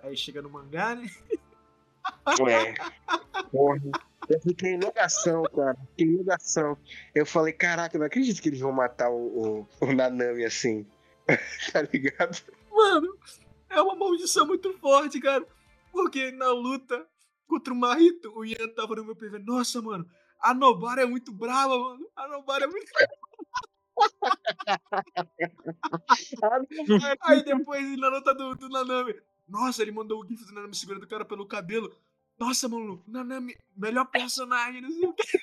[0.02, 1.08] Aí chega no mangá, né?
[2.48, 2.74] É.
[3.50, 3.80] Porra.
[4.28, 5.76] Eu fiquei em negação, cara.
[5.90, 6.76] Fiquei em negação.
[7.14, 10.86] Eu falei, caraca, não acredito que eles vão matar o, o, o Nanami assim.
[11.72, 12.42] tá ligado?
[12.70, 13.18] Mano,
[13.68, 15.46] é uma maldição muito forte, cara.
[15.92, 17.06] Porque na luta
[17.46, 19.38] contra o Marito, o Ian tava no meu PV.
[19.40, 20.08] Nossa, mano,
[20.40, 22.10] a Nobara é muito brava, mano.
[22.16, 22.90] A Nobara é muito.
[27.22, 29.14] Aí depois na luta do, do Nanami.
[29.48, 31.96] Nossa, ele mandou o GIF do Nanami segurando o cara pelo cabelo.
[32.38, 35.38] Nossa, mano, Nanami, melhor personagem, não sei o que.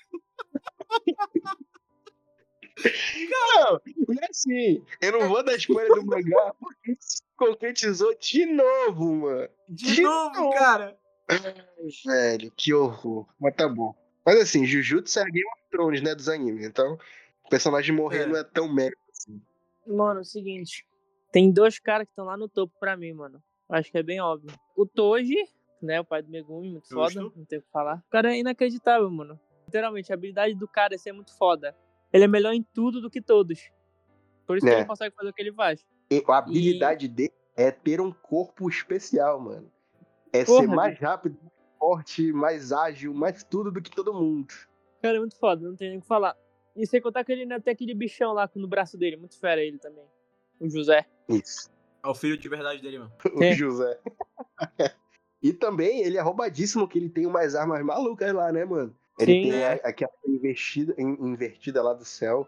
[3.29, 4.83] Não, não é assim.
[5.01, 9.49] Eu não vou dar spoiler do mangá porque se concretizou de novo, mano.
[9.69, 10.97] De, de novo, novo, cara.
[11.27, 11.39] Ai,
[12.05, 13.27] velho, que horror.
[13.39, 13.95] Mas tá bom.
[14.25, 16.65] Mas assim, Jujutsu é Game of Thrones, né, dos animes.
[16.65, 16.97] Então,
[17.45, 18.25] o personagem morrer é.
[18.25, 19.41] não é tão mérito assim.
[19.85, 20.85] Mano, é o seguinte.
[21.31, 23.41] Tem dois caras que estão lá no topo pra mim, mano.
[23.69, 24.51] Acho que é bem óbvio.
[24.75, 25.37] O Toji,
[25.81, 26.95] né, o pai do Megumi, muito Justo.
[26.95, 28.03] foda, não tem o que falar.
[28.07, 29.39] O cara é inacreditável, mano.
[29.65, 31.75] Literalmente, a habilidade do cara é ser muito foda.
[32.15, 33.69] Ele é melhor em tudo do que todos.
[34.47, 34.69] Por isso é.
[34.69, 35.85] que ele consegue fazer o que ele faz.
[36.09, 37.09] E a habilidade e...
[37.09, 39.69] dele é ter um corpo especial, mano.
[40.31, 44.53] É Porra, ser mais rápido, mais forte, mais ágil, mais tudo do que todo mundo.
[45.01, 46.37] Cara, é muito foda, não tem nem o que falar.
[46.73, 49.61] E sem contar que ele ainda tem aquele bichão lá no braço dele, muito fera
[49.61, 50.05] ele também.
[50.57, 51.05] O José.
[51.27, 51.69] Isso.
[52.01, 53.11] É o filho de verdade dele, mano.
[53.35, 53.51] o é.
[53.51, 53.99] José.
[55.43, 58.95] e também ele é roubadíssimo que ele tem umas armas malucas lá, né, mano?
[59.17, 59.81] Ele Sim, tem é.
[59.83, 62.47] aquela investida, invertida lá do céu,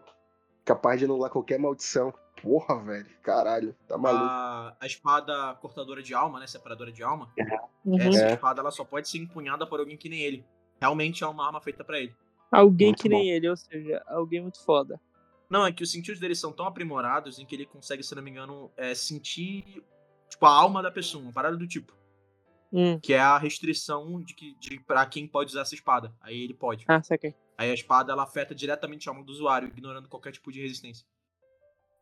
[0.64, 2.12] capaz de anular qualquer maldição.
[2.42, 3.08] Porra, velho.
[3.22, 4.24] Caralho, tá maluco.
[4.24, 6.46] A, a espada cortadora de alma, né?
[6.46, 7.32] Separadora de alma.
[7.84, 7.98] Uhum.
[8.00, 8.34] Essa é.
[8.34, 10.44] espada ela só pode ser empunhada por alguém que nem ele.
[10.80, 12.14] Realmente é uma arma feita para ele.
[12.50, 13.16] Alguém muito que bom.
[13.16, 15.00] nem ele, ou seja, alguém muito foda.
[15.50, 18.22] Não, é que os sentidos dele são tão aprimorados em que ele consegue, se não
[18.22, 19.82] me engano, é, sentir
[20.28, 21.97] tipo, a alma da pessoa, uma parada do tipo.
[22.72, 22.98] Hum.
[23.00, 26.14] Que é a restrição de que de, pra quem pode usar essa espada.
[26.20, 26.84] Aí ele pode.
[26.86, 27.34] Ah, saquei.
[27.56, 31.06] Aí a espada ela afeta diretamente a alma do usuário, ignorando qualquer tipo de resistência.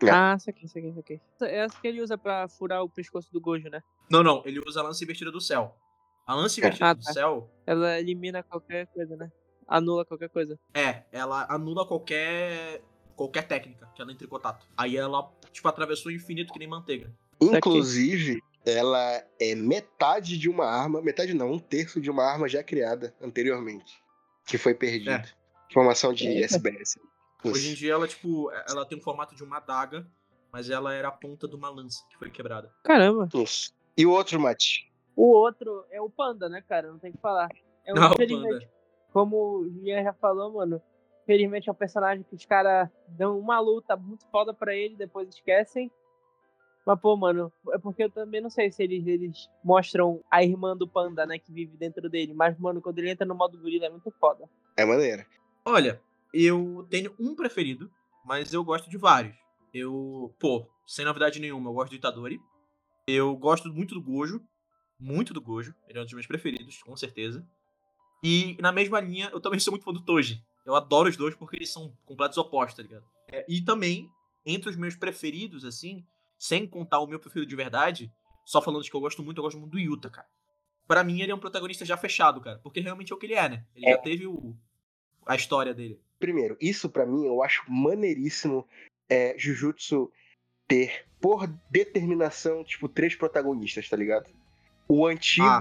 [0.03, 0.11] É.
[0.11, 1.21] Ah, saquei, saquei, saquei.
[1.43, 3.83] É essa que ele usa pra furar o pescoço do Gojo, né?
[4.11, 4.43] Não, não.
[4.45, 5.75] Ele usa a lança invertida do céu.
[6.27, 7.13] A lança invertida ah, do tá.
[7.13, 7.51] céu.
[7.67, 9.31] Ela elimina qualquer coisa, né?
[9.67, 10.59] Anula qualquer coisa.
[10.75, 12.83] É, ela anula qualquer.
[13.15, 14.67] qualquer técnica que ela entre em contato.
[14.77, 17.13] Aí ela, tipo, atravessou o infinito que nem manteiga.
[17.41, 22.65] Inclusive, ela é metade de uma arma, metade não, um terço de uma arma já
[22.65, 24.03] criada anteriormente,
[24.45, 25.13] que foi perdida.
[25.13, 25.71] É.
[25.71, 26.43] Informação de é.
[26.43, 26.99] SBS.
[27.45, 30.05] Hoje em dia ela, tipo, ela tem o formato de uma adaga,
[30.53, 32.73] mas ela era a ponta de uma lança que foi quebrada.
[32.83, 33.29] Caramba.
[33.35, 33.73] Isso.
[33.97, 34.93] E o outro, Mate?
[35.15, 36.91] O outro é o Panda, né, cara?
[36.91, 37.49] Não tem que falar.
[37.85, 38.69] É um, não, Panda.
[39.13, 40.83] Como o Ian já falou, mano,
[41.23, 45.29] infelizmente é um personagem que os caras dão uma luta muito foda pra ele, depois
[45.29, 45.91] esquecem.
[46.87, 50.77] Mas, pô, mano, é porque eu também não sei se eles, eles mostram a irmã
[50.77, 52.33] do panda, né, que vive dentro dele.
[52.33, 54.49] Mas, mano, quando ele entra no modo gorila é muito foda.
[54.77, 55.27] É maneira.
[55.65, 56.01] Olha,
[56.33, 57.91] eu tenho um preferido,
[58.25, 59.35] mas eu gosto de vários.
[59.75, 62.41] Eu, pô, sem novidade nenhuma, eu gosto do Itadori.
[63.09, 64.41] Eu gosto muito do Gojo.
[64.99, 65.75] Muito do Gojo.
[65.89, 67.45] Ele é um dos meus preferidos, com certeza.
[68.23, 70.41] E na mesma linha, eu também sou muito fã do Toji.
[70.65, 73.05] Eu adoro os dois porque eles são completos opostos, tá ligado?
[73.29, 74.09] É, e também,
[74.45, 76.05] entre os meus preferidos, assim,
[76.39, 78.13] sem contar o meu preferido de verdade,
[78.45, 80.27] só falando de que eu gosto muito, eu gosto muito do Yuta, cara.
[80.87, 82.61] Pra mim, ele é um protagonista já fechado, cara.
[82.63, 83.65] Porque realmente é o que ele é, né?
[83.75, 83.93] Ele é.
[83.93, 84.55] já teve o,
[85.27, 86.01] a história dele.
[86.19, 88.67] Primeiro, isso para mim eu acho maneiríssimo
[89.09, 90.11] é, Jujutsu
[90.67, 94.31] ter, por determinação, tipo, três protagonistas, tá ligado?
[94.89, 95.61] O antigo, ah,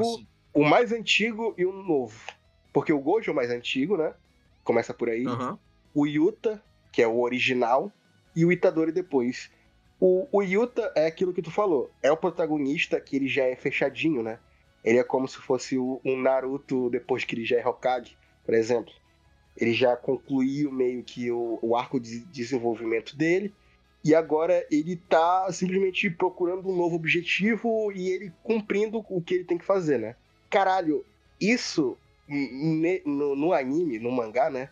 [0.54, 2.20] o mais antigo e o novo.
[2.72, 4.14] Porque o Gojo é o mais antigo, né?
[4.64, 5.26] Começa por aí.
[5.26, 5.58] Uhum.
[5.94, 7.92] O Yuta, que é o original,
[8.36, 9.50] e o Itadori depois.
[10.00, 11.90] O, o Yuta é aquilo que tu falou.
[12.02, 14.40] É o protagonista que ele já é fechadinho, né?
[14.84, 18.54] Ele é como se fosse o, um Naruto depois que ele já é Hokage, por
[18.54, 18.94] exemplo.
[19.58, 23.54] Ele já concluiu meio que o, o arco de desenvolvimento dele.
[24.04, 29.44] E agora ele tá simplesmente procurando um novo objetivo e ele cumprindo o que ele
[29.46, 30.16] tem que fazer, né?
[30.48, 31.04] Caralho,
[31.42, 34.70] isso no, no anime, no mangá, né?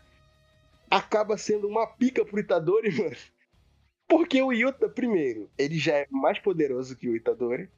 [0.89, 3.15] Acaba sendo uma pica pro Itadori, mano.
[4.08, 7.70] Porque o Yuta, primeiro, ele já é mais poderoso que o Itadori.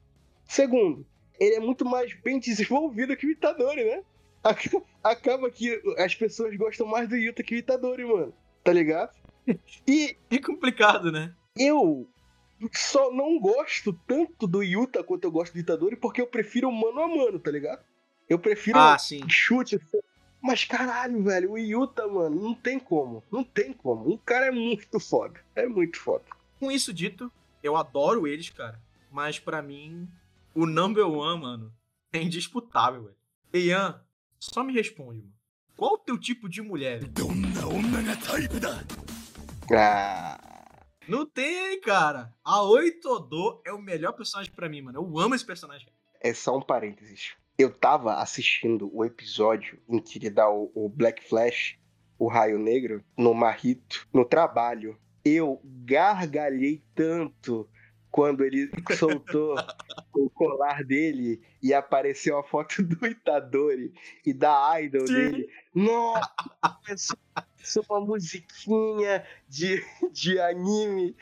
[0.44, 1.06] Segundo,
[1.38, 4.02] ele é muito mais bem desenvolvido que o Itadori, né?
[5.02, 8.34] Acaba que as pessoas gostam mais do Yuta que o Itadori, mano.
[8.62, 9.10] Tá ligado?
[9.86, 10.16] E.
[10.30, 11.32] É complicado, né?
[11.56, 12.08] Eu
[12.72, 17.00] só não gosto tanto do Yuta quanto eu gosto do Itadori porque eu prefiro mano
[17.00, 17.84] a mano, tá ligado?
[18.28, 18.96] Eu prefiro ah,
[19.28, 19.78] chute.
[20.40, 23.22] Mas caralho, velho, o Yuta, mano, não tem como.
[23.30, 24.08] Não tem como.
[24.10, 25.40] O cara é muito foda.
[25.54, 26.24] É muito foda.
[26.60, 27.30] Com isso dito,
[27.62, 28.80] eu adoro eles, cara.
[29.10, 30.08] Mas para mim,
[30.54, 31.72] o number one, mano,
[32.12, 33.16] é indisputável, velho.
[33.66, 34.00] Ian,
[34.38, 35.32] só me responde, mano.
[35.76, 37.00] Qual o teu tipo de mulher?
[39.72, 40.38] Ah,
[41.08, 42.32] Não tem, cara.
[42.44, 45.00] A Oi Todo é o melhor personagem pra mim, mano.
[45.00, 45.88] Eu amo esse personagem.
[46.20, 47.32] é só um parênteses.
[47.58, 51.78] Eu tava assistindo o episódio em que ele dá o, o Black Flash,
[52.18, 54.98] o Raio Negro, no Marrito, no trabalho.
[55.24, 57.68] Eu gargalhei tanto
[58.10, 59.54] quando ele soltou
[60.14, 63.92] o colar dele e apareceu a foto do Itadori
[64.24, 65.12] e da idol Sim.
[65.12, 65.48] dele.
[65.74, 66.30] Nossa,
[66.86, 71.14] começou uma musiquinha de, de anime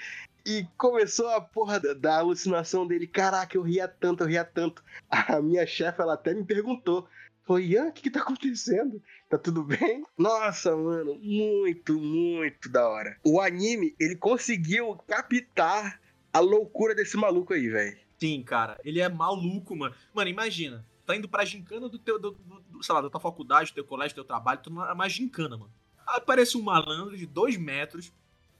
[0.46, 3.06] e começou a porra da, alucinação dele.
[3.06, 4.82] Caraca, eu ria tanto, eu ria tanto.
[5.10, 7.08] A minha chefe, ela até me perguntou.
[7.46, 9.02] Falou, Ian, o que, que tá acontecendo?
[9.28, 10.02] Tá tudo bem?
[10.16, 13.18] Nossa, mano, muito, muito da hora.
[13.24, 16.00] O anime, ele conseguiu captar
[16.32, 17.98] a loucura desse maluco aí, velho.
[18.18, 18.80] Sim, cara.
[18.84, 19.94] Ele é maluco, mano.
[20.14, 20.86] Mano, imagina.
[21.04, 23.74] Tá indo pra gincana do teu, do, do- do- sei lá, da tua faculdade, do
[23.74, 25.70] teu colégio, do teu trabalho, tu não é mais gincana, mano.
[26.06, 28.10] Aí Aparece um malandro de dois metros,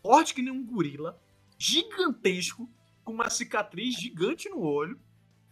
[0.03, 1.19] forte que nem um gorila,
[1.59, 2.71] gigantesco,
[3.03, 5.01] com uma cicatriz gigante no olho,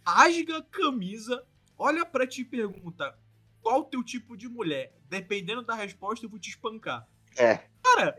[0.05, 1.45] rasga a camisa,
[1.77, 3.17] olha pra ti e pergunta
[3.61, 4.95] qual o teu tipo de mulher.
[5.09, 7.07] Dependendo da resposta, eu vou te espancar.
[7.37, 7.67] É.
[7.81, 8.15] Cara,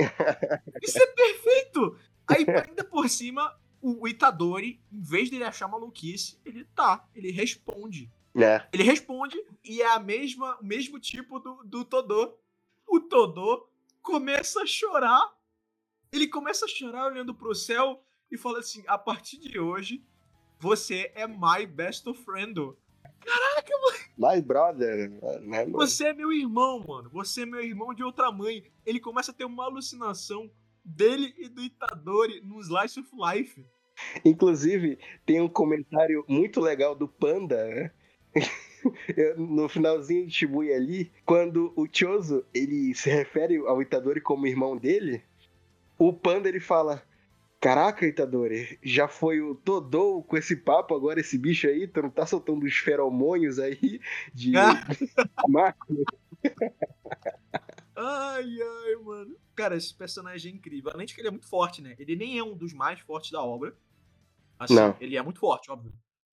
[0.83, 1.99] isso é perfeito!
[2.27, 8.11] Aí, ainda por cima, o Itadori, em vez dele achar maluquice, ele tá, ele responde.
[8.35, 8.67] Né?
[8.73, 12.37] Ele responde e é a mesma, o mesmo tipo do, do Todô.
[12.87, 13.69] O Todô
[14.03, 15.33] começa a chorar.
[16.15, 18.01] Ele começa a chorar olhando pro céu
[18.31, 20.01] e fala assim: a partir de hoje,
[20.61, 22.55] você é my best friend.
[24.17, 25.73] My brother, né, mano?
[25.73, 27.11] Você é meu irmão, mano.
[27.11, 28.63] Você é meu irmão de outra mãe.
[28.87, 30.49] Ele começa a ter uma alucinação
[30.85, 33.67] dele e do Itadori no Slice of Life.
[34.25, 37.91] Inclusive, tem um comentário muito legal do Panda, né?
[39.39, 44.77] No finalzinho de Shibuya ali, quando o Chozo, ele se refere ao Itadori como irmão
[44.77, 45.25] dele,
[45.99, 47.03] o Panda ele fala:
[47.61, 52.11] Caraca, Itadori, já foi o Todou com esse papo agora, esse bicho aí, tu não
[52.11, 54.01] tá soltando os feromônios aí
[54.35, 54.85] de Ah.
[55.49, 56.05] máquina?
[57.97, 59.37] Ai, ai, mano.
[59.55, 60.91] Cara, esse personagem é incrível.
[60.93, 61.95] Além de que ele é muito forte, né?
[61.99, 63.77] Ele nem é um dos mais fortes da obra.
[64.59, 64.97] Assim, Não.
[65.01, 65.93] ele é muito forte, óbvio.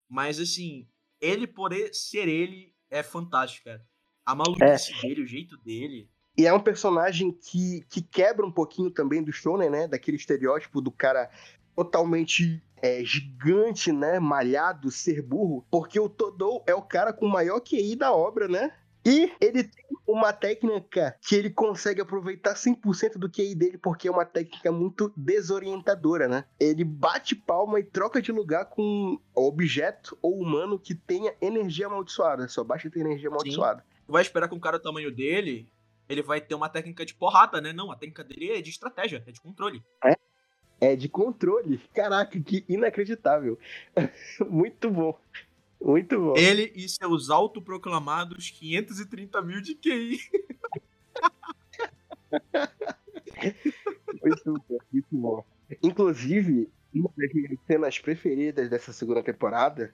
[0.08, 0.88] Mas, assim,
[1.20, 3.86] ele poder ser ele é fantástico, cara.
[4.26, 6.10] A maluquice dele, o jeito dele.
[6.40, 9.90] E é um personagem que, que quebra um pouquinho também do shonen, né?
[9.90, 11.30] Daquele estereótipo do cara
[11.76, 14.22] totalmente é, gigante, né?
[14.22, 15.66] Malhado, ser burro.
[15.70, 18.72] Porque o Todou é o cara com o maior QI da obra, né?
[19.06, 24.12] E ele tem uma técnica que ele consegue aproveitar 100% do QI dele, porque é
[24.12, 26.46] uma técnica muito desorientadora, né?
[26.58, 32.48] Ele bate palma e troca de lugar com objeto ou humano que tenha energia amaldiçoada.
[32.48, 33.84] Só basta ter energia amaldiçoada.
[34.06, 35.68] Tu vai esperar que um cara do tamanho dele,
[36.10, 37.72] ele vai ter uma técnica de porrada, né?
[37.72, 39.84] Não, a técnica dele é de estratégia, é de controle.
[40.82, 41.80] É de controle.
[41.94, 43.60] Caraca, que inacreditável.
[44.50, 45.18] Muito bom.
[45.80, 46.34] Muito bom.
[46.36, 50.20] Ele e seus autoproclamados 530 mil de QI.
[54.22, 55.46] Muito bom, muito bom.
[55.82, 59.94] Inclusive, uma das minhas cenas preferidas dessa segunda temporada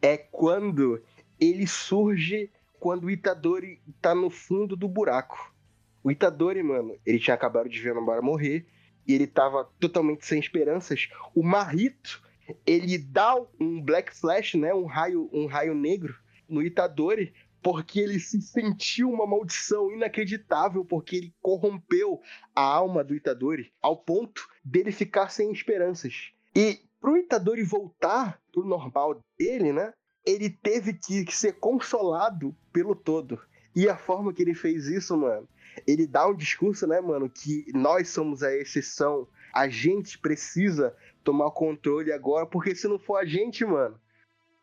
[0.00, 1.02] é quando
[1.38, 5.54] ele surge quando o Itadori tá no fundo do buraco.
[6.02, 8.66] O Itadori, mano, ele tinha acabado de ver a Nobara morrer
[9.06, 11.08] e ele tava totalmente sem esperanças.
[11.34, 12.22] O Marrito,
[12.66, 16.14] ele dá um Black Flash, né, um raio, um raio negro
[16.48, 22.20] no Itadori porque ele se sentiu uma maldição inacreditável porque ele corrompeu
[22.54, 26.32] a alma do Itadori ao ponto dele ficar sem esperanças.
[26.54, 29.92] E pro Itadori voltar pro normal dele, né?
[30.24, 33.40] Ele teve que ser consolado pelo todo.
[33.74, 35.48] E a forma que ele fez isso, mano,
[35.86, 39.28] ele dá um discurso, né, mano, que nós somos a exceção.
[39.54, 43.98] A gente precisa tomar o controle agora, porque se não for a gente, mano.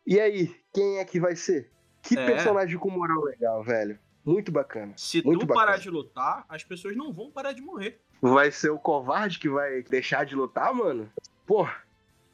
[0.05, 1.71] E aí, quem é que vai ser?
[2.03, 2.25] Que É.
[2.25, 3.97] personagem com moral legal, velho.
[4.23, 4.93] Muito bacana.
[4.97, 5.65] Se Muito tu bacana.
[5.67, 8.01] parar de lutar, as pessoas não vão parar de morrer.
[8.21, 11.09] Vai ser o covarde que vai deixar de lutar, mano?
[11.45, 11.67] Pô,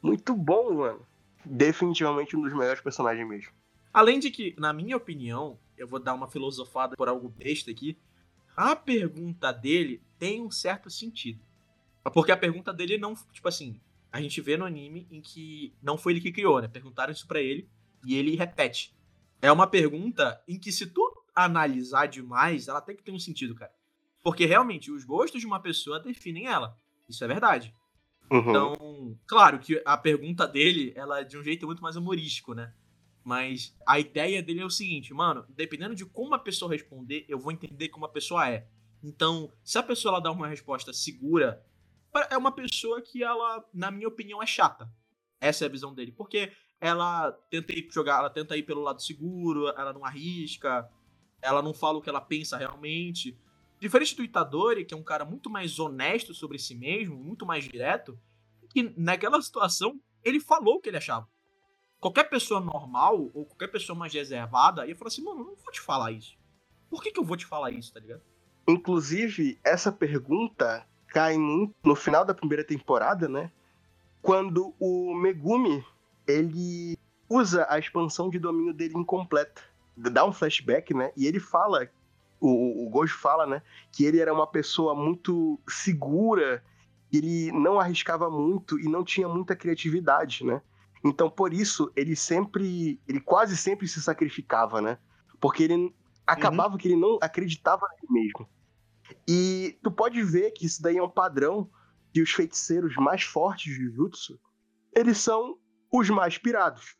[0.02, 1.06] muito bom, mano.
[1.44, 3.52] Definitivamente um dos melhores personagens mesmo.
[3.92, 7.98] Além de que, na minha opinião, eu vou dar uma filosofada por algo besta aqui.
[8.56, 11.40] A pergunta dele tem um certo sentido.
[12.12, 13.80] Porque a pergunta dele não, tipo assim,
[14.10, 16.68] a gente vê no anime em que não foi ele que criou, né?
[16.68, 17.68] Perguntaram isso pra ele
[18.04, 18.94] e ele repete.
[19.40, 21.02] É uma pergunta em que se tu
[21.34, 23.72] analisar demais, ela tem que ter um sentido, cara.
[24.22, 26.78] Porque realmente os gostos de uma pessoa definem ela.
[27.08, 27.74] Isso é verdade.
[28.32, 28.48] Uhum.
[28.48, 32.72] Então, claro que a pergunta dele, ela é de um jeito muito mais humorístico, né?
[33.22, 37.38] Mas a ideia dele é o seguinte, mano, dependendo de como a pessoa responder, eu
[37.38, 38.66] vou entender como a pessoa é.
[39.02, 41.62] Então, se a pessoa ela dá uma resposta segura,
[42.30, 44.90] é uma pessoa que ela, na minha opinião, é chata.
[45.38, 46.12] Essa é a visão dele.
[46.12, 50.88] Porque ela tenta ir jogar, ela tenta ir pelo lado seguro, ela não arrisca,
[51.42, 53.38] ela não fala o que ela pensa realmente.
[53.82, 57.64] Diferente do Itadori, que é um cara muito mais honesto sobre si mesmo, muito mais
[57.64, 58.16] direto,
[58.70, 61.28] que naquela situação ele falou o que ele achava.
[61.98, 65.80] Qualquer pessoa normal, ou qualquer pessoa mais reservada, ia falar assim, mano, não vou te
[65.80, 66.38] falar isso.
[66.88, 68.22] Por que, que eu vou te falar isso, tá ligado?
[68.68, 73.50] Inclusive, essa pergunta cai no final da primeira temporada, né?
[74.20, 75.84] Quando o Megumi,
[76.24, 76.96] ele
[77.28, 79.60] usa a expansão de domínio dele incompleta.
[79.96, 81.12] Dá um flashback, né?
[81.16, 81.90] E ele fala,
[82.42, 83.62] o, o Gojo fala, né?
[83.92, 86.62] Que ele era uma pessoa muito segura,
[87.12, 90.60] ele não arriscava muito e não tinha muita criatividade, né?
[91.04, 94.98] Então, por isso, ele sempre, ele quase sempre se sacrificava, né?
[95.40, 95.94] Porque ele
[96.26, 96.78] acabava uhum.
[96.78, 98.48] que ele não acreditava nele mesmo.
[99.26, 101.70] E tu pode ver que isso daí é um padrão
[102.12, 104.38] que os feiticeiros mais fortes de Jutsu,
[104.94, 105.58] eles são
[105.92, 106.96] os mais pirados.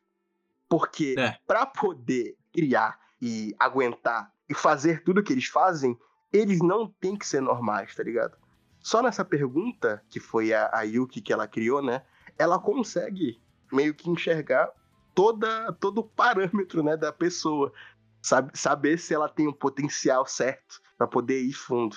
[0.69, 1.37] Porque é.
[1.47, 5.99] para poder criar e aguentar e fazer tudo que eles fazem,
[6.31, 8.37] eles não têm que ser normais, tá ligado?
[8.79, 12.03] Só nessa pergunta, que foi a, a Yuki que ela criou, né?
[12.39, 13.41] Ela consegue
[13.73, 14.71] meio que enxergar
[15.15, 17.73] toda, todo o parâmetro né, da pessoa.
[18.21, 21.97] Sabe, saber se ela tem o potencial certo para poder ir fundo.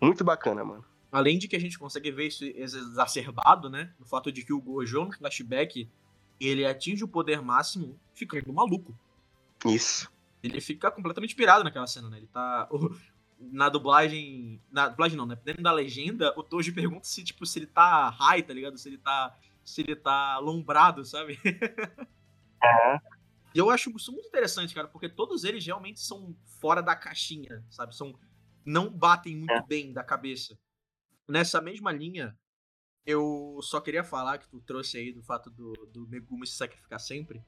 [0.00, 0.84] Muito bacana, mano.
[1.12, 3.94] Além de que a gente consegue ver isso exacerbado, né?
[4.00, 5.88] No fato de que o Gojo, no flashback,
[6.40, 8.92] ele atinge o poder máximo ficando maluco.
[9.64, 10.10] Isso.
[10.46, 12.18] Ele fica completamente pirado naquela cena, né?
[12.18, 12.68] Ele tá.
[13.38, 14.62] Na dublagem.
[14.70, 15.38] Na dublagem não, né?
[15.44, 18.78] Dentro da legenda, o Toji pergunta se, tipo, se ele tá high, tá ligado?
[18.78, 21.38] Se ele tá se ele tá lombrado, sabe?
[22.62, 22.98] É.
[23.54, 27.64] E eu acho isso muito interessante, cara, porque todos eles realmente são fora da caixinha,
[27.68, 27.94] sabe?
[27.94, 28.18] São
[28.64, 29.62] não batem muito é.
[29.62, 30.58] bem da cabeça.
[31.28, 32.36] Nessa mesma linha,
[33.04, 36.98] eu só queria falar que tu trouxe aí do fato do, do Megumi se sacrificar
[36.98, 37.42] sempre.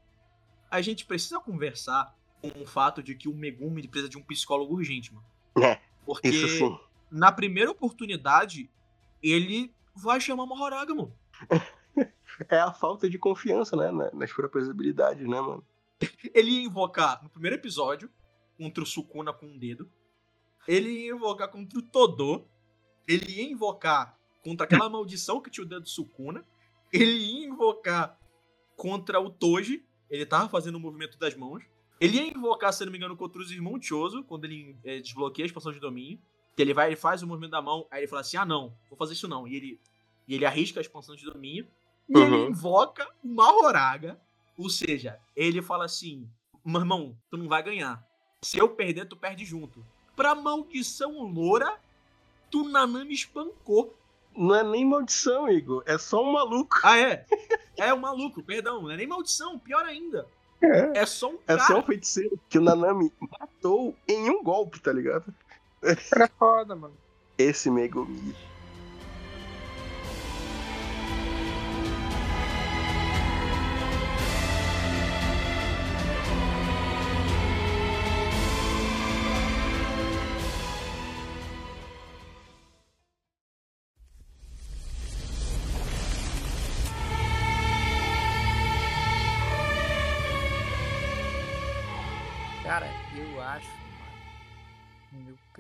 [0.71, 4.75] A gente precisa conversar com o fato de que o Megumi precisa de um psicólogo
[4.75, 5.27] urgente, mano.
[5.63, 5.81] É.
[6.05, 6.31] Porque
[7.11, 8.71] na primeira oportunidade,
[9.23, 11.13] ele vai chamar uma Horaga, mano.
[12.49, 14.11] é a falta de confiança, né?
[14.13, 15.65] Nas próprias habilidades, né, mano?
[16.33, 18.11] Ele ia invocar no primeiro episódio
[18.57, 19.91] contra o Sukuna com um dedo.
[20.67, 22.45] Ele ia invocar contra o Todô.
[23.07, 26.45] Ele ia invocar contra aquela maldição que tinha o dedo do Sukuna.
[26.93, 28.19] Ele ia invocar
[28.77, 29.85] contra o Toji.
[30.09, 31.65] Ele tava fazendo o movimento das mãos.
[32.01, 35.49] Ele ia invocar, se não me engano, os irmãos Choso, quando ele é, desbloqueia a
[35.49, 36.19] expansão de domínio.
[36.55, 38.77] Que ele vai, ele faz o movimento da mão, aí ele fala assim: ah, não,
[38.89, 39.47] vou fazer isso não.
[39.47, 39.81] E ele,
[40.27, 41.67] e ele arrisca a expansão de domínio.
[42.09, 42.25] E uhum.
[42.25, 44.21] ele invoca o Mahoraga.
[44.57, 46.29] Ou seja, ele fala assim:
[46.65, 48.05] meu irmão, tu não vai ganhar.
[48.43, 49.85] Se eu perder, tu perde junto.
[50.15, 51.79] Pra maldição loura,
[52.51, 53.97] tu Nanami espancou.
[54.37, 55.83] Não é nem maldição, Igor.
[55.87, 56.77] É só um maluco.
[56.83, 57.27] Ah, é?
[57.77, 58.83] É um maluco, perdão.
[58.83, 60.27] Não é nem maldição, pior ainda.
[60.61, 61.61] É, é só um cara.
[61.61, 65.33] É só um feiticeiro que o Nanami matou em um golpe, tá ligado?
[65.83, 65.95] É
[66.39, 66.95] foda, mano.
[67.37, 68.35] Esse Megumi.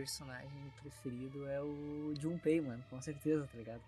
[0.08, 3.82] Personagem preferido é o Junpei, mano, com certeza, tá ligado?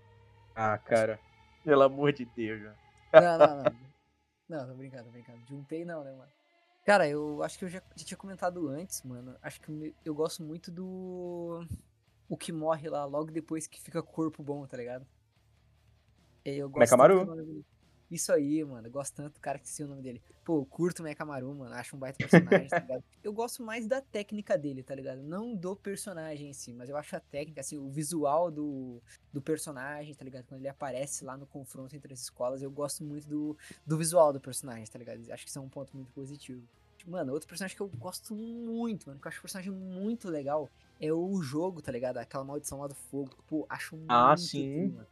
[0.54, 1.18] Ah, cara.
[1.64, 2.76] Pelo amor de Deus, mano.
[3.14, 3.90] Não, não, não.
[4.50, 5.38] Não, tô brincando, tô brincando.
[5.48, 6.30] Junpei não, né, mano?
[6.84, 9.34] Cara, eu acho que eu já, já tinha comentado antes, mano.
[9.40, 11.64] Acho que eu, eu gosto muito do.
[12.28, 15.06] O que morre lá logo depois que fica corpo bom, tá ligado?
[16.44, 17.64] Eu gosto Mekamaru.
[18.10, 18.90] Isso aí, mano.
[18.90, 20.20] gosto tanto do cara que esqueci o nome dele.
[20.44, 21.74] Pô, curto o Mekamaru, mano.
[21.74, 23.04] Acho um baita personagem, tá ligado?
[23.22, 25.22] Eu gosto mais da técnica dele, tá ligado?
[25.22, 29.00] Não do personagem em si, mas eu acho a técnica, assim, o visual do,
[29.30, 30.46] do personagem, tá ligado?
[30.46, 33.56] Quando ele aparece lá no confronto entre as escolas, eu gosto muito do,
[33.86, 35.20] do visual do personagem, tá ligado?
[35.30, 36.66] Acho que isso é um ponto muito positivo.
[37.06, 40.68] Mano, outro personagem que eu gosto muito, mano, que eu acho um personagem muito legal,
[41.00, 42.16] é o jogo, tá ligado?
[42.18, 43.36] Aquela maldição lá do fogo.
[43.46, 44.10] Pô, acho ah, muito.
[44.10, 44.88] Ah, sim.
[44.88, 45.06] mano.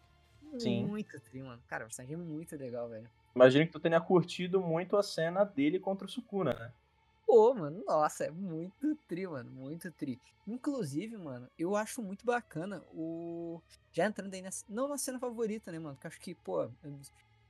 [0.56, 0.86] Sim.
[0.86, 1.60] Muito tri, mano.
[1.68, 3.08] Cara, o personagem é muito legal, velho.
[3.34, 6.72] Imagino que tu tenha curtido muito a cena dele contra o Sukuna, né?
[7.26, 10.18] Pô, mano, nossa, é muito tri, mano, muito tri.
[10.46, 13.60] Inclusive, mano, eu acho muito bacana o.
[13.92, 14.64] Já entrando aí nessa.
[14.68, 15.94] Não na cena favorita, né, mano?
[15.94, 16.70] Porque acho que, pô,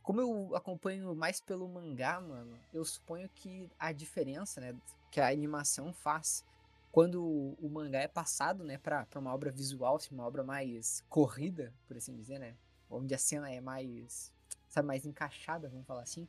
[0.02, 4.74] como eu acompanho mais pelo mangá, mano, eu suponho que a diferença, né,
[5.10, 6.44] que a animação faz
[6.90, 11.04] quando o mangá é passado, né, pra, pra uma obra visual, assim, uma obra mais
[11.08, 12.56] corrida, por assim dizer, né,
[12.90, 14.32] onde a cena é mais,
[14.68, 16.28] sabe, mais encaixada, vamos falar assim,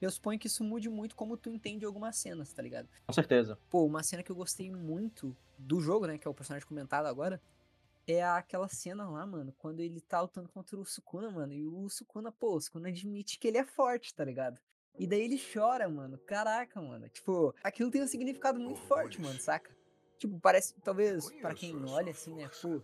[0.00, 2.88] eu suponho que isso mude muito como tu entende algumas cenas, tá ligado?
[3.06, 3.58] Com certeza.
[3.70, 7.06] Pô, uma cena que eu gostei muito do jogo, né, que é o personagem comentado
[7.06, 7.40] agora,
[8.06, 11.88] é aquela cena lá, mano, quando ele tá lutando contra o Sukuna, mano, e o
[11.88, 14.60] Sukuna, pô, o Sukuna admite que ele é forte, tá ligado?
[14.98, 16.16] E daí ele chora, mano.
[16.18, 17.08] Caraca, mano.
[17.08, 19.76] Tipo, aquilo tem um significado muito forte, mano, saca?
[20.18, 22.82] Tipo, parece, talvez, para quem olha assim, né, pô,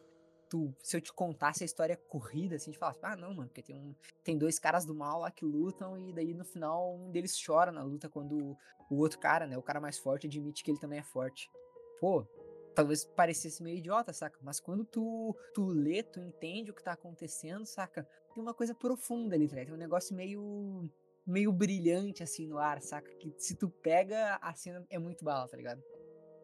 [0.53, 3.49] tu, se eu te contasse a história corrida, assim, a gente fala, ah, não, mano,
[3.49, 6.95] porque tem, um, tem dois caras do mal lá que lutam e daí no final
[6.95, 8.57] um deles chora na luta quando o,
[8.91, 11.51] o outro cara, né, o cara mais forte, admite que ele também é forte.
[11.99, 12.27] Pô,
[12.75, 14.39] talvez parecesse meio idiota, saca?
[14.43, 18.07] Mas quando tu, tu lê, tu entende o que tá acontecendo, saca?
[18.35, 19.57] Tem uma coisa profunda ali, tá?
[19.57, 20.87] Tem um negócio meio
[21.27, 23.11] meio brilhante assim no ar, saca?
[23.15, 25.83] Que se tu pega, a cena é muito bala, tá ligado?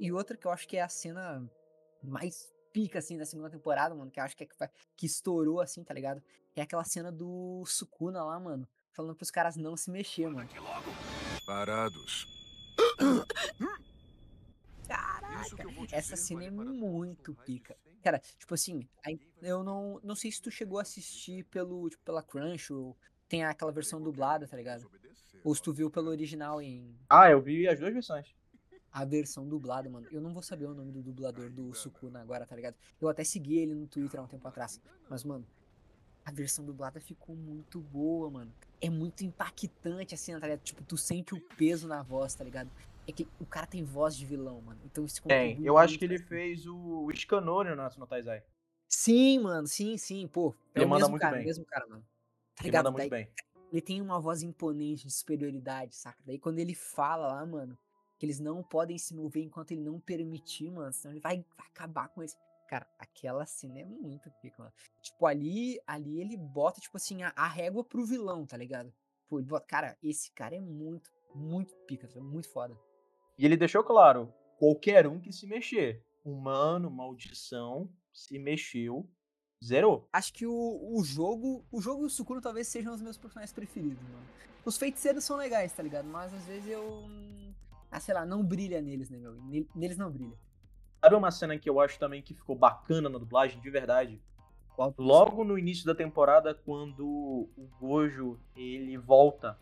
[0.00, 1.46] E outra que eu acho que é a cena
[2.02, 4.56] mais pica, assim, da segunda temporada, mano, que eu acho que é que,
[4.96, 6.22] que estourou, assim, tá ligado?
[6.54, 10.48] É aquela cena do Sukuna lá, mano, falando pros caras não se mexer, mano.
[11.46, 12.26] Parados.
[14.86, 17.76] Caraca, essa cena é muito pica.
[18.02, 18.88] Cara, tipo assim,
[19.42, 22.96] eu não, não sei se tu chegou a assistir pelo, tipo, pela Crunch ou
[23.28, 24.90] tem aquela versão dublada, tá ligado?
[25.44, 26.98] Ou se tu viu pelo original em.
[27.08, 28.34] Ah, eu vi as duas versões.
[28.98, 30.08] A versão dublada, mano.
[30.10, 32.74] Eu não vou saber o nome do dublador do Sukuna agora, tá ligado?
[33.00, 34.80] Eu até segui ele no Twitter há um tempo atrás.
[35.08, 35.46] Mas, mano,
[36.24, 38.52] a versão dublada ficou muito boa, mano.
[38.80, 40.64] É muito impactante a cena, tá ligado?
[40.64, 42.68] Tipo, tu sente o peso na voz, tá ligado?
[43.06, 44.80] É que o cara tem voz de vilão, mano.
[44.84, 45.62] Então isso Tem.
[45.64, 48.42] Eu acho que ele fez o, o Scanone no National Taizai.
[48.88, 49.68] Sim, mano.
[49.68, 50.26] Sim, sim.
[50.26, 51.46] Pô, é ele o manda muito cara, bem.
[51.46, 52.02] mesmo cara, mano.
[52.02, 52.86] Tá Ele ligado?
[52.86, 53.32] manda muito Daí, bem.
[53.70, 56.20] ele tem uma voz imponente de superioridade, saca?
[56.26, 57.78] Daí quando ele fala lá, mano,
[58.18, 61.66] que eles não podem se mover enquanto ele não permitir, mano, senão ele vai, vai
[61.68, 62.36] acabar com eles.
[62.68, 64.74] Cara, aquela cena é muito pica, mano.
[65.00, 68.92] Tipo, ali, ali ele bota, tipo assim, a, a régua pro vilão, tá ligado?
[69.28, 72.20] Pô, ele bota, cara, esse cara é muito, muito pica, tá?
[72.20, 72.78] muito foda.
[73.38, 76.04] E ele deixou claro, qualquer um que se mexer.
[76.24, 79.08] Humano, maldição, se mexeu,
[79.64, 80.08] zerou.
[80.12, 83.52] Acho que o, o jogo, o jogo e o Sukuro talvez sejam os meus personagens
[83.52, 84.26] preferidos, mano.
[84.64, 86.06] Os feiticeiros são legais, tá ligado?
[86.06, 87.08] Mas às vezes eu.
[87.90, 89.34] Ah, sei lá, não brilha neles, né, meu?
[89.34, 90.36] Ne- Neles não brilha.
[91.00, 94.20] Sabe uma cena que eu acho também que ficou bacana na dublagem, de verdade?
[94.74, 94.94] Qual?
[94.98, 97.04] Logo no início da temporada, quando
[97.56, 99.58] o Gojo ele volta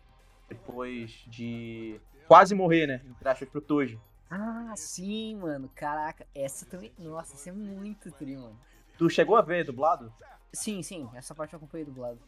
[0.49, 3.01] depois de quase morrer, né?
[3.05, 3.99] Entre aspas, pro Toji.
[4.29, 5.69] Ah, sim, mano.
[5.73, 6.91] Caraca, essa também.
[6.97, 8.57] Nossa, essa é muito tri, mano.
[8.97, 10.11] Tu chegou a ver dublado?
[10.51, 12.19] Sim, sim, essa parte eu acompanhei dublado.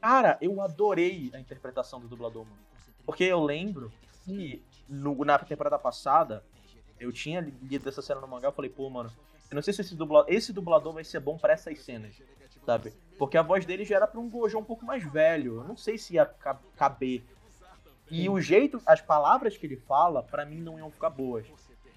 [0.00, 2.58] Cara, eu adorei a interpretação do dublador, mano.
[3.04, 3.92] Porque eu lembro
[4.24, 6.44] que no- na temporada passada,
[6.98, 9.10] eu tinha lido essa cena no mangá, eu falei, pô, mano,
[9.50, 12.20] eu não sei se esse dublador, esse dublador vai ser bom pra essas cenas,
[12.64, 12.92] sabe?
[13.18, 15.76] Porque a voz dele já era pra um Gojo um pouco mais velho, eu não
[15.76, 17.22] sei se ia ca- caber.
[18.10, 21.46] E o jeito, as palavras que ele fala, pra mim não iam ficar boas.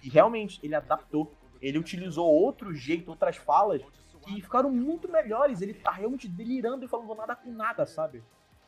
[0.03, 1.33] E realmente, ele adaptou.
[1.61, 3.81] Ele utilizou outro jeito, outras falas,
[4.23, 5.61] que ficaram muito melhores.
[5.61, 8.23] Ele tá realmente delirando e falando nada com nada, sabe?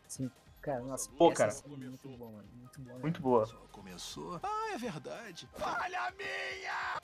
[0.08, 0.30] Sim.
[0.62, 1.52] Cara, nossa, Pô, essa cara.
[1.52, 2.50] cena é muito boa, mano.
[2.54, 3.00] Muito boa.
[3.00, 3.46] Muito boa.
[3.46, 4.40] Só começou.
[4.44, 5.48] Ah, é verdade.
[5.54, 7.00] Falha minha!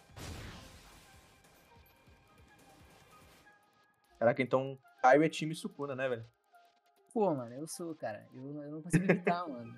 [4.19, 6.26] Caraca, então Caio é time Sukuna, né, velho?
[7.14, 8.27] Pô, mano, eu sou, cara.
[8.34, 9.73] Eu, eu não consigo evitar, mano.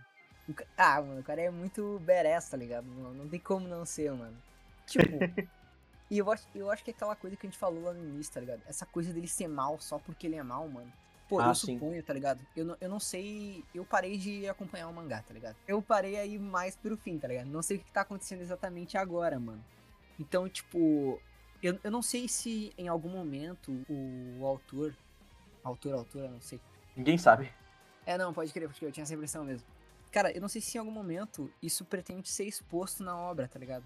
[0.78, 2.86] Ah, mano, o cara é muito badass, tá ligado?
[2.86, 4.36] Não, não tem como não ser, mano.
[4.86, 5.20] Tipo.
[6.10, 7.99] e eu acho, eu acho que é aquela coisa que a gente falou lá no
[7.99, 8.62] início, tá ligado?
[8.66, 10.91] Essa coisa dele ser mal só porque ele é mal, mano.
[11.28, 11.74] Pô, Ah, eu sim.
[11.74, 12.40] suponho, tá ligado?
[12.56, 13.64] Eu não, eu não sei.
[13.76, 15.58] Eu parei de acompanhar o mangá, tá ligado?
[15.68, 17.48] Eu parei aí mais pro fim, tá ligado?
[17.48, 19.64] Não sei o que tá acontecendo exatamente agora, mano.
[20.20, 21.22] Então, tipo.
[21.62, 24.95] Eu, eu não sei se em algum momento o, autor.
[25.64, 26.62] Autor, autora, não sei.
[26.95, 27.52] Ninguém sabe.
[28.06, 29.68] É, não, pode crer, porque eu tinha essa impressão mesmo.
[30.12, 33.60] Cara, eu não sei se em algum momento isso pretende ser exposto na obra, tá
[33.60, 33.86] ligado?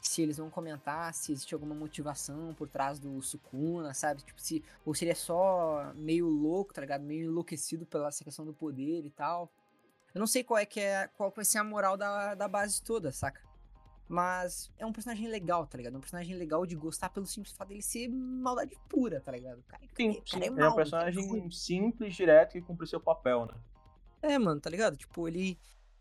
[0.00, 4.22] Se eles vão comentar se existe alguma motivação por trás do Sukuna, sabe?
[4.22, 4.64] Tipo, se.
[4.84, 7.02] Ou se ele é só meio louco, tá ligado?
[7.02, 9.50] Meio enlouquecido pela essa questão do poder e tal.
[10.14, 11.08] Eu não sei qual é que é.
[11.08, 13.40] qual vai ser a moral da, da base toda, saca?
[14.08, 15.94] Mas é um personagem legal, tá ligado?
[15.94, 19.62] É um personagem legal de gostar pelo simples fato dele ser maldade pura, tá ligado?
[19.68, 20.22] Cara, Sim, sim.
[20.32, 21.22] cara é um mal, o cara é ruim.
[21.22, 23.54] personagem simples, direto, que cumpre seu papel, né?
[24.20, 24.96] É, mano, tá ligado?
[24.96, 25.56] Tipo, ele.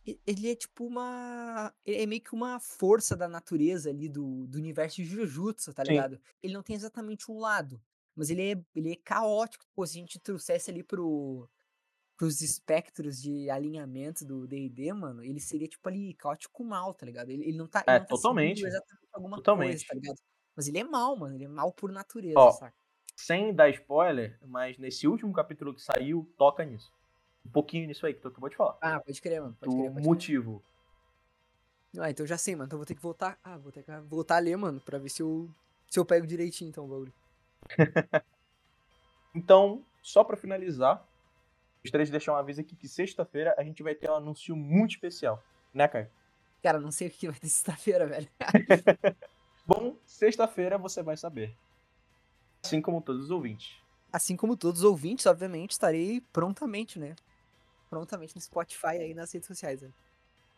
[0.05, 1.73] Ele é tipo uma.
[1.85, 5.83] Ele é meio que uma força da natureza ali do, do universo de Jujutsu, tá
[5.85, 5.91] Sim.
[5.91, 6.19] ligado?
[6.41, 7.81] Ele não tem exatamente um lado.
[8.15, 9.65] Mas ele é, ele é caótico.
[9.73, 11.49] Pô, se a gente trouxesse ali pro.
[12.17, 17.29] pros espectros de alinhamento do D&D, mano, ele seria tipo ali caótico mal, tá ligado?
[17.29, 18.65] Ele, ele não tá, ele É, não tá totalmente.
[18.65, 19.71] exatamente alguma Totalmente.
[19.71, 20.17] coisa, tá ligado?
[20.55, 22.77] Mas ele é mal, mano, ele é mal por natureza, Ó, saca?
[23.15, 26.91] Sem dar spoiler, mas nesse último capítulo que saiu, toca nisso.
[27.45, 28.77] Um pouquinho nisso aí que tu acabou de falar.
[28.81, 30.07] Ah, pode crer, mano, pode Do crer, pode crer.
[30.07, 30.63] motivo.
[31.97, 34.35] Ah, então já sei, mano, então vou ter que voltar, ah, vou ter que voltar
[34.35, 35.49] a ler, mano, pra ver se eu,
[35.89, 37.13] se eu pego direitinho, então, o bagulho.
[39.35, 41.07] Então, só pra finalizar,
[41.83, 44.91] gostaria de deixar um aviso aqui que sexta-feira a gente vai ter um anúncio muito
[44.91, 45.41] especial.
[45.73, 46.09] Né, Caio?
[46.63, 48.27] Cara, não sei o que vai ter sexta-feira, velho.
[49.67, 51.55] Bom, sexta-feira você vai saber.
[52.63, 53.77] Assim como todos os ouvintes.
[54.11, 57.15] Assim como todos os ouvintes, obviamente, estarei prontamente, né?
[57.89, 59.89] Prontamente no Spotify aí nas redes sociais, né?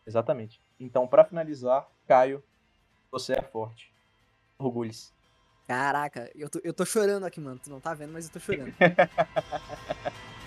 [0.06, 0.60] Exatamente.
[0.78, 2.42] Então, pra finalizar, Caio,
[3.10, 3.92] você é forte.
[4.58, 5.12] Orgulhe-se.
[5.66, 7.58] Caraca, eu tô, eu tô chorando aqui, mano.
[7.58, 8.74] Tu não tá vendo, mas eu tô chorando.